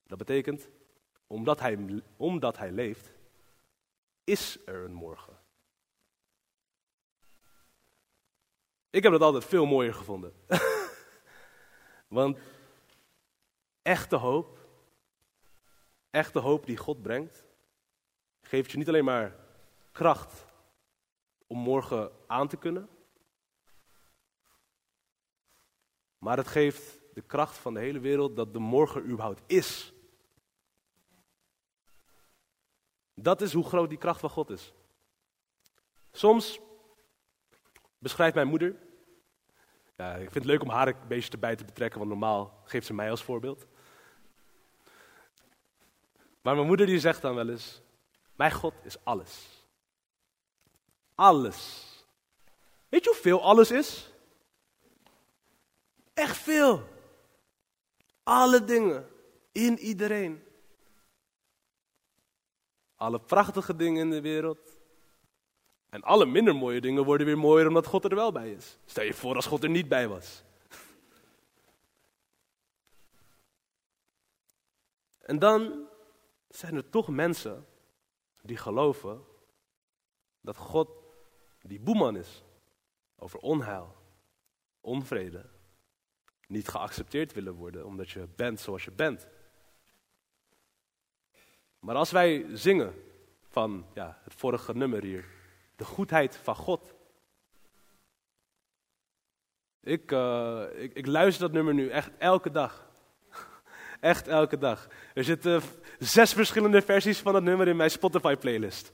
Dat 0.07 0.18
betekent, 0.18 0.68
omdat 1.31 1.61
hij, 1.61 2.03
omdat 2.16 2.59
hij 2.59 2.71
leeft, 2.71 3.12
is 4.25 4.59
er 4.66 4.85
een 4.85 4.93
morgen. 4.93 5.38
Ik 8.90 9.03
heb 9.03 9.12
dat 9.12 9.23
altijd 9.23 9.45
veel 9.45 9.66
mooier 9.66 9.95
gevonden. 9.95 10.33
Want 12.09 12.38
echte 13.83 14.16
hoop, 14.16 14.59
echte 16.11 16.38
hoop 16.38 16.66
die 16.66 16.77
God 16.77 17.03
brengt, 17.03 17.47
geeft 18.40 18.71
je 18.71 18.79
niet 18.79 18.88
alleen 18.88 19.05
maar 19.05 19.37
kracht 19.93 20.45
om 21.47 21.59
morgen 21.59 22.12
aan 22.27 22.49
te 22.49 22.57
kunnen. 22.57 22.88
Maar 26.19 26.37
het 26.37 26.49
geeft 26.49 27.01
de 27.14 27.23
kracht 27.23 27.57
van 27.57 27.75
de 27.75 27.81
hele 27.81 28.01
wereld 28.01 28.37
dat 28.37 28.53
de 28.53 28.59
morgen 28.59 29.05
überhaupt 29.05 29.43
is. 29.47 29.95
Dat 33.23 33.41
is 33.41 33.53
hoe 33.53 33.65
groot 33.65 33.89
die 33.89 33.99
kracht 33.99 34.21
van 34.21 34.31
God 34.31 34.51
is. 34.51 34.73
Soms 36.13 36.61
beschrijft 37.99 38.35
mijn 38.35 38.49
moeder. 38.49 38.77
Ja, 39.97 40.13
ik 40.13 40.21
vind 40.21 40.35
het 40.35 40.45
leuk 40.45 40.63
om 40.63 40.69
haar 40.69 40.89
een 40.89 41.09
beetje 41.09 41.33
erbij 41.33 41.57
te 41.57 41.65
betrekken, 41.65 41.99
want 41.99 42.11
normaal 42.11 42.61
geeft 42.65 42.87
ze 42.87 42.95
mij 42.95 43.11
als 43.11 43.23
voorbeeld. 43.23 43.67
Maar 46.43 46.55
mijn 46.55 46.67
moeder 46.67 46.87
die 46.87 46.99
zegt 46.99 47.23
dan 47.23 47.35
wel 47.35 47.49
eens: 47.49 47.83
Mijn 48.37 48.53
God 48.53 48.75
is 48.83 49.05
alles. 49.05 49.65
Alles. 51.15 51.89
Weet 52.89 53.05
je 53.05 53.11
hoeveel 53.11 53.43
alles 53.43 53.71
is? 53.71 54.11
Echt 56.15 56.37
veel. 56.37 56.89
Alle 58.23 58.65
dingen. 58.65 59.09
In 59.53 59.79
iedereen. 59.79 60.45
Alle 63.01 63.21
prachtige 63.21 63.77
dingen 63.77 64.03
in 64.03 64.11
de 64.11 64.21
wereld. 64.21 64.79
En 65.89 66.03
alle 66.03 66.27
minder 66.27 66.55
mooie 66.55 66.81
dingen 66.81 67.05
worden 67.05 67.27
weer 67.27 67.39
mooier 67.39 67.69
omdat 67.69 67.87
God 67.87 68.05
er 68.05 68.15
wel 68.15 68.33
bij 68.33 68.53
is. 68.53 68.79
Stel 68.85 69.05
je 69.05 69.15
voor 69.15 69.35
als 69.35 69.47
God 69.47 69.63
er 69.63 69.71
niet 69.71 69.89
bij 69.89 70.09
was. 70.09 70.43
En 75.19 75.39
dan 75.39 75.89
zijn 76.49 76.75
er 76.75 76.91
toch 76.91 77.09
mensen 77.09 77.67
die 78.43 78.57
geloven 78.57 79.25
dat 80.41 80.57
God 80.57 80.91
die 81.61 81.81
boeman 81.81 82.17
is 82.17 82.45
over 83.17 83.39
onheil, 83.39 83.97
onvrede, 84.81 85.47
niet 86.47 86.69
geaccepteerd 86.69 87.33
willen 87.33 87.55
worden 87.55 87.87
omdat 87.87 88.11
je 88.11 88.29
bent 88.37 88.61
zoals 88.61 88.85
je 88.85 88.93
bent. 88.93 89.27
Maar 91.81 91.95
als 91.95 92.11
wij 92.11 92.47
zingen 92.53 92.95
van 93.49 93.87
ja, 93.95 94.19
het 94.25 94.35
vorige 94.35 94.75
nummer 94.75 95.03
hier, 95.03 95.25
de 95.77 95.85
goedheid 95.85 96.37
van 96.37 96.57
God. 96.57 96.95
Ik, 99.81 100.12
uh, 100.12 100.62
ik, 100.75 100.93
ik 100.95 101.07
luister 101.07 101.43
dat 101.43 101.53
nummer 101.53 101.75
nu 101.75 101.88
echt 101.88 102.11
elke 102.19 102.51
dag. 102.51 102.88
Echt 104.01 104.29
elke 104.29 104.59
dag. 104.59 104.88
Er 105.14 105.25
zitten 105.25 105.62
zes 105.99 106.33
verschillende 106.33 106.83
versies 106.83 107.19
van 107.19 107.33
dat 107.33 107.43
nummer 107.43 107.69
in 107.69 107.77
mijn 107.77 107.90
Spotify-playlist. 107.90 108.93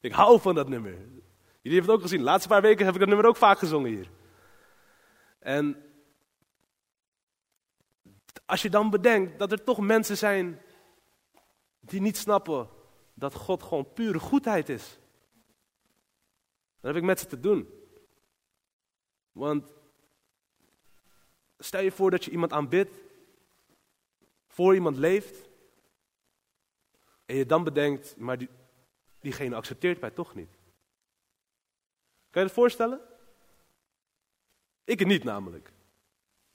Ik 0.00 0.12
hou 0.12 0.40
van 0.40 0.54
dat 0.54 0.68
nummer. 0.68 0.90
Jullie 0.90 1.78
hebben 1.78 1.82
het 1.82 1.90
ook 1.90 2.02
gezien. 2.02 2.18
De 2.18 2.24
laatste 2.24 2.48
paar 2.48 2.62
weken 2.62 2.84
heb 2.84 2.94
ik 2.94 3.00
dat 3.00 3.08
nummer 3.08 3.26
ook 3.26 3.36
vaak 3.36 3.58
gezongen 3.58 3.90
hier. 3.90 4.10
En 5.38 5.82
als 8.46 8.62
je 8.62 8.70
dan 8.70 8.90
bedenkt 8.90 9.38
dat 9.38 9.52
er 9.52 9.64
toch 9.64 9.78
mensen 9.78 10.16
zijn 10.16 10.60
die 11.90 12.00
niet 12.00 12.16
snappen 12.16 12.68
dat 13.14 13.34
God 13.34 13.62
gewoon 13.62 13.92
pure 13.92 14.18
goedheid 14.18 14.68
is. 14.68 14.98
Dan 16.80 16.90
heb 16.90 16.96
ik 16.96 17.02
met 17.02 17.20
ze 17.20 17.26
te 17.26 17.40
doen. 17.40 17.68
Want 19.32 19.72
stel 21.58 21.80
je 21.80 21.92
voor 21.92 22.10
dat 22.10 22.24
je 22.24 22.30
iemand 22.30 22.52
aanbidt, 22.52 22.96
voor 24.46 24.74
iemand 24.74 24.96
leeft, 24.96 25.48
en 27.24 27.36
je 27.36 27.46
dan 27.46 27.64
bedenkt, 27.64 28.16
maar 28.16 28.38
die, 28.38 28.48
diegene 29.20 29.56
accepteert 29.56 30.00
mij 30.00 30.10
toch 30.10 30.34
niet. 30.34 30.50
Kan 32.30 32.42
je 32.42 32.48
het 32.48 32.56
voorstellen? 32.56 33.00
Ik 34.84 34.98
het 34.98 35.08
niet 35.08 35.24
namelijk. 35.24 35.72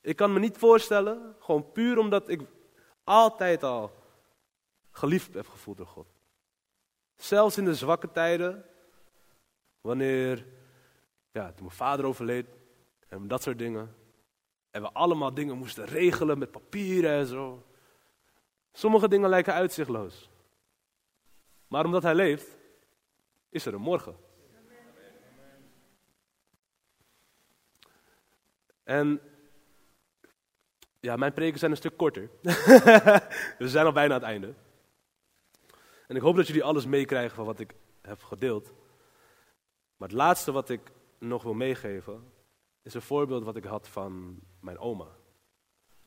Ik 0.01 0.15
kan 0.15 0.33
me 0.33 0.39
niet 0.39 0.57
voorstellen, 0.57 1.35
gewoon 1.39 1.71
puur 1.71 1.97
omdat 1.97 2.29
ik 2.29 2.41
altijd 3.03 3.63
al 3.63 4.02
geliefd 4.93 5.33
heb 5.33 5.47
gevoeld 5.47 5.77
door 5.77 5.87
God. 5.87 6.07
Zelfs 7.15 7.57
in 7.57 7.65
de 7.65 7.75
zwakke 7.75 8.11
tijden, 8.11 8.65
wanneer, 9.81 10.45
ja, 11.31 11.51
toen 11.51 11.65
mijn 11.65 11.77
vader 11.77 12.05
overleed 12.05 12.47
en 13.07 13.27
dat 13.27 13.43
soort 13.43 13.57
dingen. 13.57 13.95
En 14.71 14.81
we 14.81 14.91
allemaal 14.91 15.33
dingen 15.33 15.57
moesten 15.57 15.85
regelen 15.85 16.37
met 16.37 16.51
papieren 16.51 17.11
en 17.11 17.25
zo. 17.25 17.65
Sommige 18.71 19.07
dingen 19.07 19.29
lijken 19.29 19.53
uitzichtloos. 19.53 20.29
Maar 21.67 21.85
omdat 21.85 22.03
hij 22.03 22.15
leeft, 22.15 22.57
is 23.49 23.65
er 23.65 23.73
een 23.73 23.81
morgen. 23.81 24.15
En 28.83 29.21
ja, 30.99 31.15
mijn 31.15 31.33
preken 31.33 31.59
zijn 31.59 31.71
een 31.71 31.77
stuk 31.77 31.97
korter. 31.97 32.29
we 33.59 33.67
zijn 33.69 33.85
al 33.85 33.91
bijna 33.91 34.13
aan 34.13 34.19
het 34.19 34.29
einde. 34.29 34.53
En 36.07 36.15
ik 36.15 36.21
hoop 36.21 36.35
dat 36.35 36.47
jullie 36.47 36.63
alles 36.63 36.85
meekrijgen 36.85 37.35
van 37.35 37.45
wat 37.45 37.59
ik 37.59 37.75
heb 38.01 38.23
gedeeld. 38.23 38.73
Maar 39.97 40.07
het 40.07 40.17
laatste 40.17 40.51
wat 40.51 40.69
ik 40.69 40.91
nog 41.19 41.43
wil 41.43 41.53
meegeven, 41.53 42.31
is 42.81 42.93
een 42.93 43.01
voorbeeld 43.01 43.43
wat 43.43 43.55
ik 43.55 43.63
had 43.63 43.87
van 43.87 44.39
mijn 44.59 44.77
oma. 44.77 45.07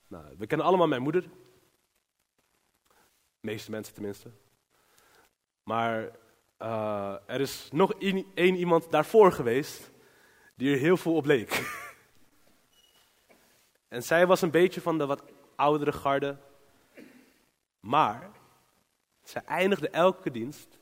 Nou, 0.07 0.35
we 0.39 0.47
kennen 0.47 0.67
allemaal 0.67 0.89
mijn 0.89 1.03
moeder. 1.03 1.23
De 1.23 1.29
meeste 3.41 3.71
mensen 3.71 3.95
tenminste. 3.95 4.31
Maar 5.63 6.11
uh, 6.59 7.17
er 7.27 7.41
is 7.41 7.69
nog 7.73 7.93
één 8.35 8.57
iemand 8.57 8.91
daarvoor 8.91 9.33
geweest 9.33 9.91
die 10.55 10.73
er 10.73 10.79
heel 10.79 10.97
veel 10.97 11.15
op 11.15 11.25
leek. 11.25 11.83
en 13.89 14.03
zij 14.03 14.27
was 14.27 14.43
een 14.43 14.51
beetje 14.51 14.81
van 14.81 14.99
de 14.99 15.07
wat 15.07 15.23
oudere 15.57 15.93
garde. 15.93 16.37
Maar 17.81 18.31
zij 19.29 19.43
eindigde 19.45 19.89
elke 19.89 20.31
dienst 20.31 20.79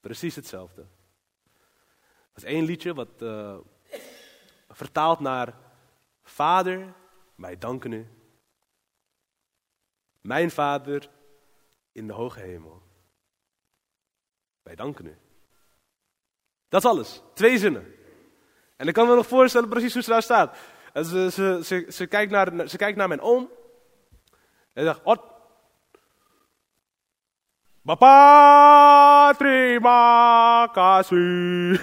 precies 0.00 0.36
hetzelfde. 0.36 0.80
Er 0.80 2.30
was 2.32 2.44
één 2.44 2.64
liedje 2.64 2.94
wat 2.94 3.22
uh, 3.22 3.58
vertaalt 4.68 5.20
naar 5.20 5.54
Vader, 6.22 6.94
wij 7.34 7.58
danken 7.58 7.92
u. 7.92 8.06
Mijn 10.20 10.50
Vader 10.50 11.10
in 11.92 12.06
de 12.06 12.12
hoge 12.12 12.40
hemel. 12.40 12.82
Wij 14.62 14.74
danken 14.74 15.06
u. 15.06 15.18
Dat 16.68 16.84
is 16.84 16.90
alles. 16.90 17.22
Twee 17.34 17.58
zinnen. 17.58 17.94
En 18.76 18.88
ik 18.88 18.94
kan 18.94 19.08
me 19.08 19.14
nog 19.14 19.26
voorstellen 19.26 19.68
precies 19.68 19.92
hoe 19.92 20.02
ze 20.02 20.10
daar 20.10 20.22
staat. 20.22 20.58
Ze, 20.94 21.30
ze, 21.30 21.60
ze, 21.64 21.86
ze, 21.88 22.06
kijkt 22.06 22.32
naar, 22.32 22.68
ze 22.68 22.76
kijkt 22.76 22.96
naar 22.96 23.08
mijn 23.08 23.20
oom. 23.20 23.50
En 24.72 24.84
zegt. 24.84 25.00
Papa, 27.84 29.34
terima 29.38 30.68
kasih. 30.72 31.80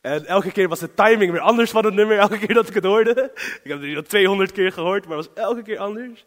en 0.00 0.26
elke 0.26 0.52
keer 0.52 0.68
was 0.68 0.78
de 0.78 0.94
timing 0.94 1.32
weer 1.32 1.40
anders 1.40 1.70
van 1.70 1.84
het 1.84 1.94
nummer, 1.94 2.18
elke 2.18 2.38
keer 2.38 2.54
dat 2.54 2.68
ik 2.68 2.74
het 2.74 2.84
hoorde. 2.84 3.30
Ik 3.34 3.60
heb 3.62 3.78
het 3.78 3.80
nu 3.80 3.96
al 3.96 4.02
200 4.02 4.52
keer 4.52 4.72
gehoord, 4.72 5.06
maar 5.06 5.16
het 5.16 5.26
was 5.26 5.44
elke 5.44 5.62
keer 5.62 5.78
anders. 5.78 6.26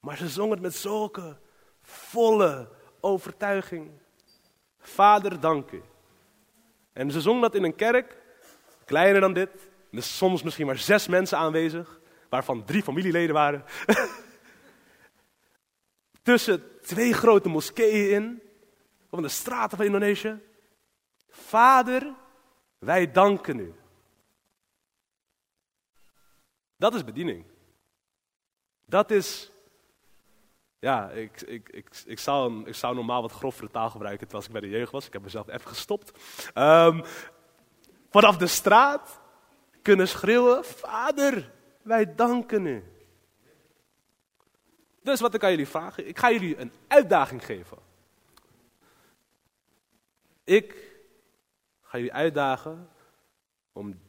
Maar 0.00 0.16
ze 0.16 0.28
zong 0.28 0.50
het 0.50 0.60
met 0.60 0.74
zulke 0.74 1.36
volle 1.82 2.68
overtuiging. 3.00 3.90
Vader, 4.78 5.40
dank 5.40 5.70
u. 5.70 5.82
En 6.92 7.10
ze 7.10 7.20
zong 7.20 7.40
dat 7.40 7.54
in 7.54 7.64
een 7.64 7.76
kerk, 7.76 8.16
kleiner 8.84 9.20
dan 9.20 9.32
dit. 9.32 9.50
Er 9.92 10.02
soms 10.02 10.42
misschien 10.42 10.66
maar 10.66 10.78
zes 10.78 11.06
mensen 11.06 11.38
aanwezig, 11.38 12.00
waarvan 12.28 12.64
drie 12.64 12.82
familieleden 12.82 13.34
waren. 13.34 13.64
Tussen 16.26 16.80
twee 16.82 17.12
grote 17.12 17.48
moskeeën 17.48 18.10
in, 18.10 18.42
op 19.10 19.22
de 19.22 19.28
straten 19.28 19.76
van 19.76 19.86
Indonesië. 19.86 20.40
Vader, 21.28 22.14
wij 22.78 23.12
danken 23.12 23.58
u. 23.58 23.74
Dat 26.76 26.94
is 26.94 27.04
bediening. 27.04 27.44
Dat 28.84 29.10
is 29.10 29.50
ja, 30.78 31.10
ik, 31.10 31.40
ik, 31.40 31.68
ik, 31.68 31.88
ik, 32.06 32.18
zou, 32.18 32.66
ik 32.66 32.74
zou 32.74 32.94
normaal 32.94 33.22
wat 33.22 33.32
grovere 33.32 33.70
taal 33.70 33.90
gebruiken 33.90 34.26
terwijl 34.26 34.46
ik 34.46 34.52
bij 34.52 34.70
de 34.70 34.76
jeugd 34.76 34.92
was. 34.92 35.06
Ik 35.06 35.12
heb 35.12 35.22
mezelf 35.22 35.48
even 35.48 35.68
gestopt. 35.68 36.12
Um, 36.54 37.02
vanaf 38.10 38.36
de 38.36 38.46
straat 38.46 39.20
kunnen 39.82 40.08
schreeuwen, 40.08 40.64
Vader, 40.64 41.52
wij 41.82 42.14
danken 42.14 42.66
u. 42.66 42.95
Dus 45.06 45.20
wat 45.20 45.34
ik 45.34 45.44
aan 45.44 45.50
jullie 45.50 45.68
vragen, 45.68 46.08
ik 46.08 46.18
ga 46.18 46.30
jullie 46.30 46.56
een 46.56 46.72
uitdaging 46.86 47.44
geven. 47.44 47.78
Ik 50.44 50.96
ga 51.82 51.98
jullie 51.98 52.12
uitdagen 52.12 52.90
om 53.72 54.00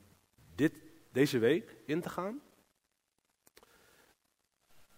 dit, 0.55 0.73
deze 1.11 1.37
week 1.37 1.75
in 1.85 2.01
te 2.01 2.09
gaan. 2.09 2.41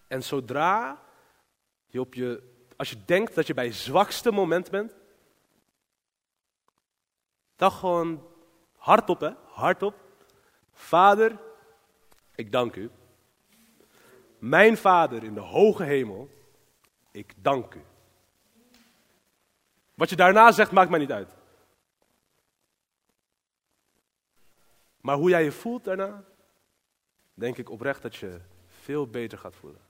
En 0.08 0.24
zodra 0.24 1.04
je 1.88 2.00
op 2.00 2.14
je, 2.14 2.44
als 2.76 2.90
je 2.90 3.06
denkt 3.06 3.36
dat 3.36 3.48
je 3.48 3.54
bij 3.54 3.66
je 3.66 3.74
zwakste 3.74 4.32
moment 4.32 4.70
bent, 4.70 4.96
Dan 7.56 7.72
gewoon 7.72 8.28
hardop, 8.76 9.20
hè? 9.20 9.32
Hardop. 9.46 9.96
Vader, 10.72 11.40
ik 12.36 12.52
dank 12.52 12.76
u. 12.76 12.92
Mijn 14.40 14.78
Vader 14.78 15.24
in 15.24 15.34
de 15.34 15.40
hoge 15.40 15.84
hemel, 15.84 16.30
ik 17.12 17.34
dank 17.38 17.74
u. 17.74 17.82
Wat 19.94 20.10
je 20.10 20.16
daarna 20.16 20.52
zegt, 20.52 20.72
maakt 20.72 20.90
mij 20.90 21.00
niet 21.00 21.12
uit. 21.12 21.38
Maar 25.02 25.16
hoe 25.16 25.30
jij 25.30 25.44
je 25.44 25.52
voelt 25.52 25.84
daarna, 25.84 26.24
denk 27.34 27.58
ik 27.58 27.70
oprecht 27.70 28.02
dat 28.02 28.16
je 28.16 28.42
veel 28.66 29.08
beter 29.08 29.38
gaat 29.38 29.56
voelen. 29.56 29.82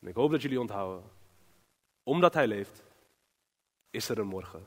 En 0.00 0.08
ik 0.08 0.14
hoop 0.14 0.30
dat 0.30 0.42
jullie 0.42 0.60
onthouden, 0.60 1.10
omdat 2.02 2.34
Hij 2.34 2.46
leeft, 2.46 2.82
is 3.90 4.08
er 4.08 4.18
een 4.18 4.26
morgen. 4.26 4.64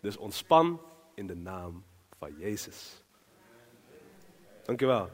Dus 0.00 0.16
ontspan 0.16 0.80
in 1.14 1.26
de 1.26 1.36
naam 1.36 1.84
van 2.18 2.38
Jezus. 2.38 3.04
Dankjewel. 4.64 5.10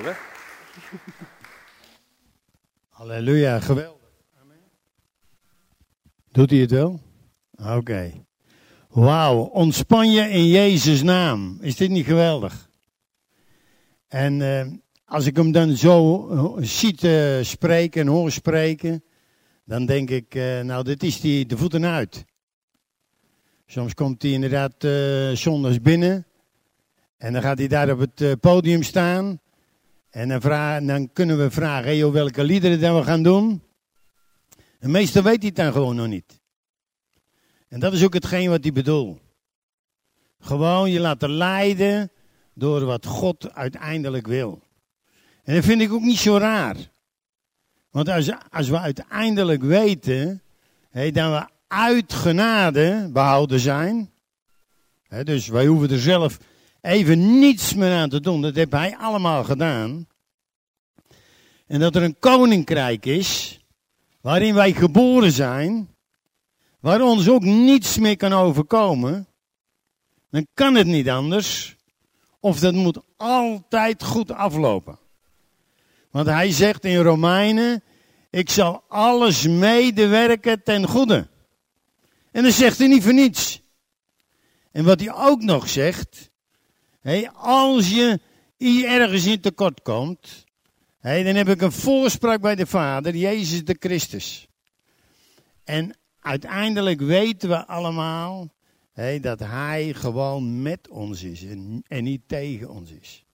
Weg? 0.00 0.18
Halleluja, 2.88 3.60
geweldig. 3.60 4.10
Doet 6.30 6.50
hij 6.50 6.58
het 6.58 6.70
wel? 6.70 7.00
Oké. 7.52 8.24
Wauw, 8.88 9.38
ontspan 9.38 10.12
je 10.12 10.28
in 10.28 10.46
Jezus' 10.46 11.02
naam. 11.02 11.58
Is 11.60 11.76
dit 11.76 11.90
niet 11.90 12.06
geweldig? 12.06 12.68
En 14.08 14.42
eh, 14.42 14.66
als 15.04 15.26
ik 15.26 15.36
hem 15.36 15.52
dan 15.52 15.76
zo 15.76 16.28
uh, 16.30 16.64
ziet 16.64 17.08
spreken 17.46 18.00
en 18.00 18.06
hoor 18.06 18.30
spreken, 18.30 19.04
dan 19.64 19.86
denk 19.86 20.10
ik, 20.10 20.34
uh, 20.34 20.60
nou, 20.60 20.84
dit 20.84 21.02
is 21.02 21.20
die 21.20 21.46
de 21.46 21.56
voeten 21.56 21.84
uit. 21.84 22.24
Soms 23.66 23.94
komt 23.94 24.22
hij 24.22 24.30
inderdaad 24.30 24.74
zondags 25.38 25.80
binnen 25.80 26.26
en 27.16 27.32
dan 27.32 27.42
gaat 27.42 27.58
hij 27.58 27.68
daar 27.68 27.90
op 27.90 27.98
het 27.98 28.40
podium 28.40 28.82
staan. 28.82 29.40
En 30.12 30.28
dan, 30.28 30.86
dan 30.86 31.12
kunnen 31.12 31.38
we 31.38 31.50
vragen, 31.50 31.96
joh, 31.96 32.12
welke 32.12 32.44
liederen 32.44 32.80
dan 32.80 32.96
we 32.96 33.02
gaan 33.02 33.22
doen. 33.22 33.62
En 34.78 34.90
meestal 34.90 35.22
weet 35.22 35.42
hij 35.42 35.52
dan 35.52 35.72
gewoon 35.72 35.96
nog 35.96 36.06
niet. 36.06 36.40
En 37.68 37.80
dat 37.80 37.92
is 37.92 38.04
ook 38.04 38.14
hetgeen 38.14 38.50
wat 38.50 38.62
hij 38.62 38.72
bedoelt. 38.72 39.20
Gewoon 40.40 40.90
je 40.90 41.00
laten 41.00 41.30
leiden 41.30 42.10
door 42.54 42.84
wat 42.84 43.06
God 43.06 43.52
uiteindelijk 43.54 44.26
wil. 44.26 44.62
En 45.44 45.54
dat 45.54 45.64
vind 45.64 45.80
ik 45.80 45.92
ook 45.92 46.02
niet 46.02 46.18
zo 46.18 46.36
raar. 46.36 46.76
Want 47.90 48.08
als, 48.08 48.30
als 48.50 48.68
we 48.68 48.78
uiteindelijk 48.78 49.62
weten 49.62 50.42
dat 50.90 51.12
we 51.12 51.48
uit 51.66 52.12
genade 52.12 53.08
behouden 53.12 53.60
zijn. 53.60 54.10
Hè, 55.08 55.24
dus 55.24 55.48
wij 55.48 55.66
hoeven 55.66 55.90
er 55.90 56.00
zelf 56.00 56.38
even 56.82 57.38
niets 57.38 57.74
meer 57.74 57.92
aan 57.92 58.08
te 58.08 58.20
doen. 58.20 58.42
Dat 58.42 58.54
heeft 58.54 58.72
hij 58.72 58.96
allemaal 58.96 59.44
gedaan. 59.44 60.06
En 61.66 61.80
dat 61.80 61.96
er 61.96 62.02
een 62.02 62.18
koninkrijk 62.18 63.06
is 63.06 63.60
waarin 64.20 64.54
wij 64.54 64.72
geboren 64.72 65.32
zijn, 65.32 65.88
waar 66.80 67.00
ons 67.00 67.28
ook 67.28 67.42
niets 67.42 67.98
meer 67.98 68.16
kan 68.16 68.32
overkomen, 68.32 69.26
dan 70.30 70.46
kan 70.54 70.74
het 70.74 70.86
niet 70.86 71.08
anders. 71.08 71.76
Of 72.40 72.58
dat 72.58 72.74
moet 72.74 72.98
altijd 73.16 74.04
goed 74.04 74.30
aflopen. 74.30 74.98
Want 76.10 76.26
hij 76.26 76.50
zegt 76.50 76.84
in 76.84 76.96
Romeinen, 76.98 77.82
ik 78.30 78.50
zal 78.50 78.84
alles 78.88 79.46
medewerken 79.46 80.62
ten 80.62 80.88
goede. 80.88 81.28
En 82.30 82.42
dan 82.42 82.52
zegt 82.52 82.78
hij 82.78 82.88
niet 82.88 83.02
voor 83.02 83.14
niets. 83.14 83.62
En 84.72 84.84
wat 84.84 85.00
hij 85.00 85.12
ook 85.14 85.42
nog 85.42 85.68
zegt, 85.68 86.30
hey, 87.02 87.30
als 87.30 87.90
je 87.90 88.20
ergens 88.86 89.26
in 89.26 89.40
tekort 89.40 89.82
komt, 89.82 90.44
hey, 90.98 91.22
dan 91.22 91.34
heb 91.34 91.48
ik 91.48 91.62
een 91.62 91.72
voorspraak 91.72 92.40
bij 92.40 92.54
de 92.54 92.66
Vader, 92.66 93.16
Jezus 93.16 93.64
de 93.64 93.76
Christus. 93.78 94.48
En 95.64 95.96
uiteindelijk 96.20 97.00
weten 97.00 97.48
we 97.48 97.66
allemaal 97.66 98.52
hey, 98.92 99.20
dat 99.20 99.40
Hij 99.40 99.92
gewoon 99.92 100.62
met 100.62 100.88
ons 100.88 101.22
is 101.22 101.44
en, 101.44 101.84
niet 102.02 102.22
tegen 102.26 102.70
ons 102.70 102.90
is. 102.90 103.24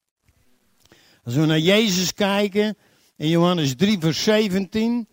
Als 1.24 1.34
we 1.34 1.46
naar 1.46 1.58
Jezus 1.58 2.14
kijken, 2.14 2.76
in 3.16 3.28
Johannes 3.28 3.76
3, 3.76 3.98
vers 3.98 4.22
17, 4.22 5.08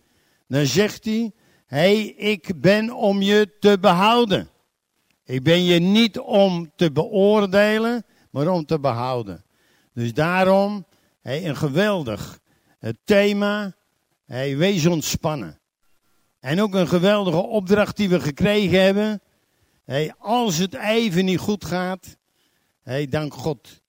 dan 0.48 0.66
zegt 0.66 1.04
hij, 1.04 1.32
hey, 1.66 2.06
ik 2.06 2.60
ben 2.60 2.94
om 2.94 3.22
je 3.22 3.56
te 3.60 3.78
behouden. 3.80 4.48
Ik 5.24 5.42
ben 5.42 5.64
je 5.64 5.78
niet 5.78 6.18
om 6.18 6.72
te 6.76 6.92
beoordelen, 6.92 8.04
maar 8.36 8.48
om 8.48 8.66
te 8.66 8.80
behouden. 8.80 9.44
Dus 9.92 10.14
daarom, 10.14 10.86
een 11.22 11.56
geweldig 11.56 12.38
het 12.78 12.96
thema, 13.04 13.74
hey, 14.24 14.56
wees 14.56 14.86
ontspannen. 14.86 15.60
En 16.40 16.60
ook 16.60 16.74
een 16.74 16.88
geweldige 16.88 17.36
opdracht 17.36 17.96
die 17.96 18.08
we 18.08 18.20
gekregen 18.20 18.82
hebben. 18.82 19.20
Als 20.18 20.56
het 20.56 20.74
even 20.74 21.24
niet 21.24 21.38
goed 21.38 21.64
gaat, 21.64 22.16
dank 23.08 23.34
God. 23.34 23.82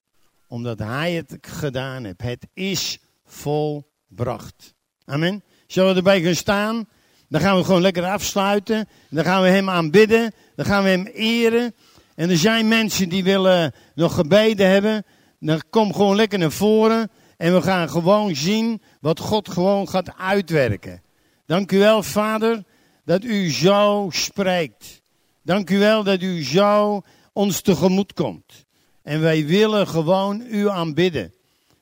Omdat 0.47 0.79
Hij 0.79 1.13
het 1.13 1.37
gedaan 1.41 2.03
heeft. 2.03 2.21
Het 2.21 2.47
is 2.53 2.99
volbracht. 3.25 4.73
Amen. 5.05 5.43
Zullen 5.67 5.89
we 5.89 5.97
erbij 5.97 6.21
gaan 6.21 6.35
staan? 6.35 6.87
Dan 7.29 7.41
gaan 7.41 7.57
we 7.57 7.63
gewoon 7.63 7.81
lekker 7.81 8.05
afsluiten. 8.05 8.87
Dan 9.09 9.23
gaan 9.23 9.41
we 9.41 9.47
Hem 9.47 9.69
aanbidden. 9.69 10.33
Dan 10.55 10.65
gaan 10.65 10.83
we 10.83 10.89
Hem 10.89 11.05
eren. 11.05 11.75
En 12.17 12.29
er 12.29 12.37
zijn 12.37 12.67
mensen 12.67 13.09
die 13.09 13.23
willen 13.23 13.73
nog 13.95 14.15
gebeden 14.15 14.69
hebben. 14.69 15.05
Dan 15.39 15.61
kom 15.69 15.93
gewoon 15.93 16.15
lekker 16.15 16.39
naar 16.39 16.51
voren. 16.51 17.09
En 17.37 17.53
we 17.53 17.61
gaan 17.61 17.89
gewoon 17.89 18.35
zien 18.35 18.81
wat 19.01 19.19
God 19.19 19.49
gewoon 19.49 19.89
gaat 19.89 20.17
uitwerken. 20.17 21.01
Dank 21.45 21.71
u 21.71 21.79
wel, 21.79 22.03
Vader, 22.03 22.63
dat 23.05 23.23
u 23.23 23.51
zo 23.51 24.07
spreekt. 24.11 25.01
Dank 25.41 25.69
u 25.69 25.79
wel 25.79 26.03
dat 26.03 26.21
u 26.21 26.43
zo 26.43 27.01
ons 27.33 27.61
tegemoet 27.61 28.13
komt. 28.13 28.65
En 29.03 29.21
wij 29.21 29.45
willen 29.45 29.87
gewoon 29.87 30.43
u 30.49 30.69
aanbidden. 30.69 31.33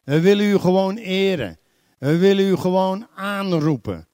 We 0.04 0.20
willen 0.20 0.46
u 0.46 0.58
gewoon 0.58 0.98
eren. 0.98 1.60
We 1.98 2.18
willen 2.18 2.46
u 2.46 2.56
gewoon 2.56 3.08
aanroepen. 3.16 4.08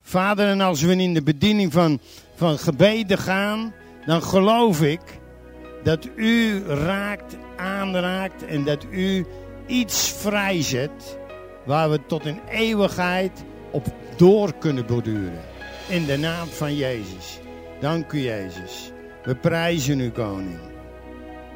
Vader, 0.00 0.48
en 0.48 0.60
als 0.60 0.82
we 0.82 0.96
in 0.96 1.14
de 1.14 1.22
bediening 1.22 1.72
van, 1.72 2.00
van 2.34 2.58
gebeden 2.58 3.18
gaan, 3.18 3.74
dan 4.06 4.22
geloof 4.22 4.82
ik 4.82 5.00
dat 5.86 6.08
u 6.16 6.64
raakt, 6.64 7.36
aanraakt 7.56 8.44
en 8.44 8.64
dat 8.64 8.86
u 8.90 9.26
iets 9.66 10.12
vrijzet 10.12 11.18
waar 11.64 11.90
we 11.90 12.06
tot 12.06 12.26
in 12.26 12.40
eeuwigheid 12.48 13.44
op 13.70 13.86
door 14.16 14.54
kunnen 14.58 14.86
borduren. 14.86 15.44
In 15.88 16.04
de 16.04 16.16
naam 16.16 16.46
van 16.48 16.76
Jezus. 16.76 17.38
Dank 17.80 18.12
u 18.12 18.18
Jezus. 18.18 18.92
We 19.22 19.34
prijzen 19.34 20.00
u 20.00 20.10
koning. 20.10 20.58